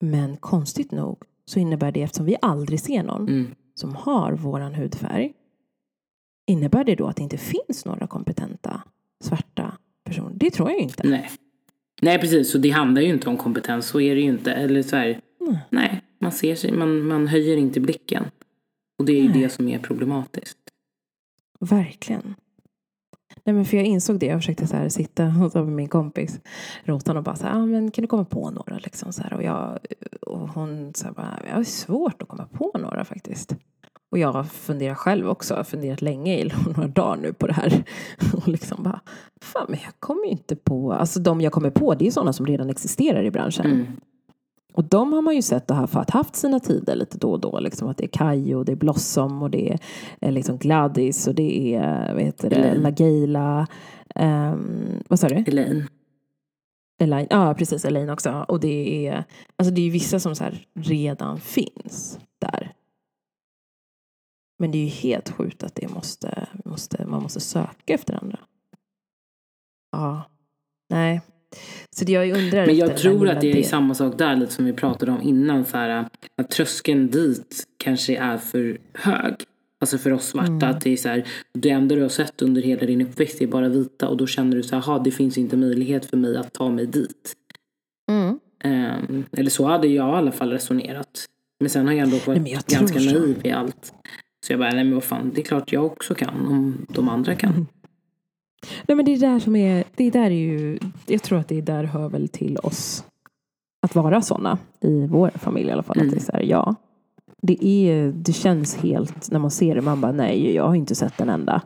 [0.00, 3.54] Men konstigt nog så innebär det, eftersom vi aldrig ser någon Mm.
[3.74, 5.32] som har våran hudfärg.
[6.50, 8.82] Innebär det då att det inte finns några kompetenta
[9.24, 9.72] svarta
[10.04, 10.32] personer?
[10.34, 11.08] Det tror jag ju inte.
[11.08, 11.30] Nej.
[12.02, 12.50] Nej, precis.
[12.52, 13.86] Så det handlar ju inte om kompetens.
[13.86, 14.52] Så är det ju inte.
[14.52, 15.56] Eller så här, Mm.
[15.70, 18.24] nej, man ser sig, man, man höjer inte blicken.
[18.98, 19.42] Och det är ju Nej.
[19.42, 20.58] det som är problematiskt.
[21.60, 22.34] Verkligen.
[23.44, 24.26] Nej, men för jag insåg det.
[24.26, 26.40] Jag försökte så här sitta och så med min kompis
[26.84, 28.78] Rotan och bara så här, ah, men kan du komma på några?
[28.78, 29.78] Liksom, så här, och, jag,
[30.20, 33.54] och hon sa bara, jag har svårt att komma på några faktiskt.
[34.10, 37.52] Och jag funderar själv också, jag har funderat länge i några dagar nu på det
[37.52, 37.84] här.
[38.32, 39.00] Och liksom bara,
[39.40, 42.12] fan men jag kommer ju inte på, alltså de jag kommer på det är ju
[42.12, 43.66] sådana som redan existerar i branschen.
[43.66, 43.86] Mm.
[44.78, 47.60] Och de har man ju sett och haft, haft sina tider lite då och då.
[47.60, 49.78] Liksom att det är Kai och det är Blossom och det
[50.20, 52.82] är liksom Gladys och det är vad heter det, Elaine.
[52.82, 53.66] Lageila.
[54.14, 55.34] Um, vad sa du?
[55.34, 55.88] Elaine.
[57.00, 57.26] Elaine.
[57.30, 57.84] Ja, precis.
[57.84, 58.44] Elaine också.
[58.48, 59.24] Och det är,
[59.56, 60.44] alltså det är vissa som så
[60.74, 62.72] redan finns där.
[64.58, 68.38] Men det är ju helt sjukt att det måste, måste, man måste söka efter andra.
[69.92, 70.22] Ja.
[70.90, 71.20] Nej.
[71.90, 74.52] Så det jag undrar Men jag tror att det är del- samma sak där, lite
[74.52, 75.64] som vi pratade om innan.
[75.64, 79.34] Så här, att tröskeln dit kanske är för hög.
[79.80, 80.52] Alltså för oss svarta.
[80.52, 80.70] Mm.
[80.70, 83.46] Att det är så här, det enda du har sett under hela din uppväxt är
[83.46, 84.08] bara vita.
[84.08, 86.68] Och då känner du så här, "Jaha, det finns inte möjlighet för mig att ta
[86.70, 87.34] mig dit.
[88.10, 88.40] Mm.
[88.64, 91.26] Ehm, eller så hade jag i alla fall resonerat.
[91.60, 93.94] Men sen har jag ändå varit Nej, jag ganska naiv i allt.
[94.46, 97.08] Så jag bara, nej men vad fan, det är klart jag också kan om de
[97.08, 97.52] andra kan.
[98.88, 101.48] Nej men det är där som är, det är där är ju, jag tror att
[101.48, 103.04] det är där hör väl till oss.
[103.82, 105.96] Att vara sådana i vår familj i alla fall.
[105.96, 106.08] Mm.
[106.08, 106.74] Att det är så här, ja.
[107.42, 110.94] Det, är, det känns helt, när man ser det, man bara nej, jag har inte
[110.94, 111.62] sett en enda.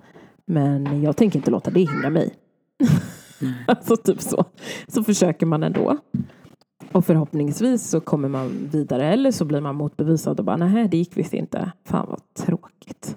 [0.46, 2.34] Men jag tänker inte låta det hindra mig.
[3.40, 3.54] Mm.
[3.66, 4.44] alltså typ så.
[4.88, 5.98] Så försöker man ändå.
[6.92, 9.12] Och förhoppningsvis så kommer man vidare.
[9.12, 11.72] Eller så blir man motbevisad och bara nej, det gick visst inte.
[11.84, 13.16] Fan vad tråkigt.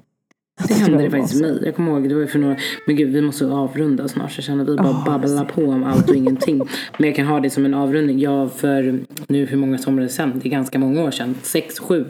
[0.67, 1.59] Det hände det faktiskt mig.
[1.65, 2.57] Jag kommer ihåg, det var ju för några...
[2.88, 4.32] Men gud, vi måste avrunda snart.
[4.36, 6.57] Jag känner att vi bara Ja, babblar på om allt och ingenting.
[6.97, 8.19] Men jag kan ha det som en avrundning.
[8.19, 10.39] Jag för nu, hur många somrar sedan?
[10.43, 11.36] Det är ganska många år sedan.
[11.41, 12.05] Sex, sju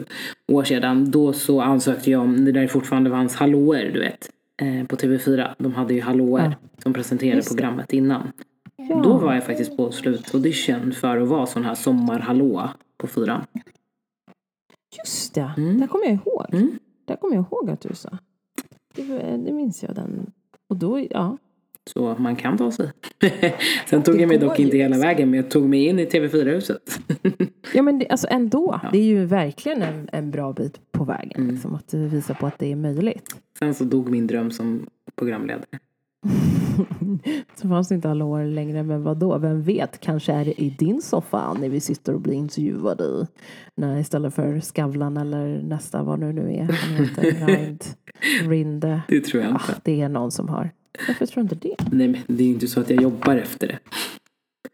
[0.51, 1.11] år sedan.
[1.11, 4.29] Då så ansökte jag om, det där fortfarande fanns hallåer, du vet.
[4.61, 5.47] Eh, på TV4.
[5.57, 8.31] De hade ju hallåer som presenterade Just programmet innan.
[8.77, 8.95] Ja.
[9.03, 13.45] Då var jag faktiskt på slutaudition för att vara sån här sommarhallå på fyran.
[14.97, 15.79] Just det, Mm.
[15.79, 16.45] där kommer jag ihåg.
[16.53, 16.79] Mm.
[17.05, 18.17] Där kommer jag ihåg att du sa.
[18.95, 19.03] Det,
[19.45, 20.31] det minns jag den.
[20.69, 21.37] Och då, ja.
[21.93, 22.91] Så man kan ta sig.
[23.89, 26.99] Sen tog jag mig dock inte hela vägen men jag tog mig in i TV4-huset.
[27.73, 28.79] Ja men det, alltså ändå.
[28.83, 28.89] Ja.
[28.91, 31.41] Det är ju verkligen en, en bra bit på vägen.
[31.41, 31.51] Mm.
[31.53, 33.35] Liksom, att du visar på att det är möjligt.
[33.59, 35.65] Sen så dog min dröm som programledare.
[37.55, 38.83] Så fanns inte alla år längre.
[38.83, 39.37] Men vad då?
[39.37, 39.99] Vem vet?
[39.99, 43.25] Kanske är det i din soffa när vi sitter och blir intervjuade i.
[43.77, 46.63] När, istället för Skavlan eller nästa vad nu nu är.
[46.63, 47.83] Han heter Rind,
[48.49, 49.01] Rinde.
[49.07, 49.81] Det tror jag Ah, inte.
[49.83, 50.71] det är någon som har.
[51.07, 51.75] Varför tror du inte det?
[51.91, 53.79] Nej men det är inte så att jag jobbar efter det.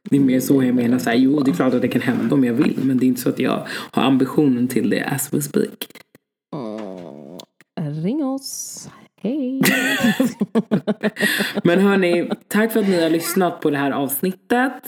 [0.09, 2.01] Det är mer så jag menar så här, jo det är klart att det kan
[2.01, 2.79] hända om jag vill.
[2.83, 5.87] Men det är inte så att jag har ambitionen till det as we speak.
[6.55, 8.03] Mm.
[8.03, 8.89] Ring oss.
[9.23, 9.61] Hej.
[11.63, 14.83] Men hörni, tack för att ni har lyssnat på det här avsnittet.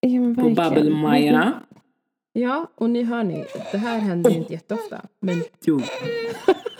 [0.00, 0.50] ja, men På.
[0.50, 1.62] Babbelmajorna.
[2.32, 5.00] Ja, och ni hör ni, det här händer ju inte jätteofta.
[5.20, 5.80] Men Jo.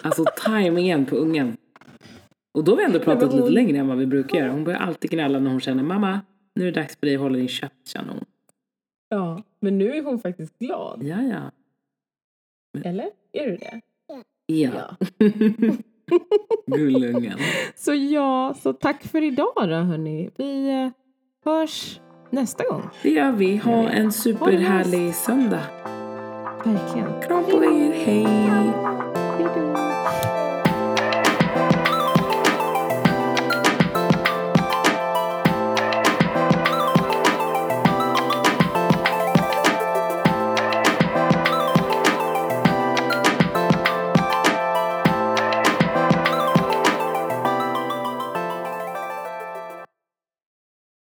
[0.02, 1.56] Alltså tajmingen på ungen.
[2.54, 4.52] Och då har vi ändå pratat men hon- lite längre än vad vi brukar göra.
[4.52, 6.20] Hon börjar alltid gnälla när hon känner mamma,
[6.54, 8.24] nu är det dags för dig att hålla din käft känner hon.
[9.08, 11.02] Ja, men nu är hon faktiskt glad.
[11.02, 11.50] Ja, ja.
[12.84, 13.10] Eller?
[13.32, 13.80] Är du det?
[14.46, 14.96] Ja.
[16.66, 17.38] Gullungen.
[17.76, 20.30] Så ja, så tack för idag då hörni.
[20.36, 20.90] Vi eh,
[21.44, 22.00] hörs
[22.30, 22.82] nästa gång.
[23.02, 23.56] Det gör vi.
[23.56, 25.64] Ha en superhärlig söndag.
[26.64, 27.20] Verkligen.
[27.22, 27.92] Kram på er.
[27.92, 28.26] Hej!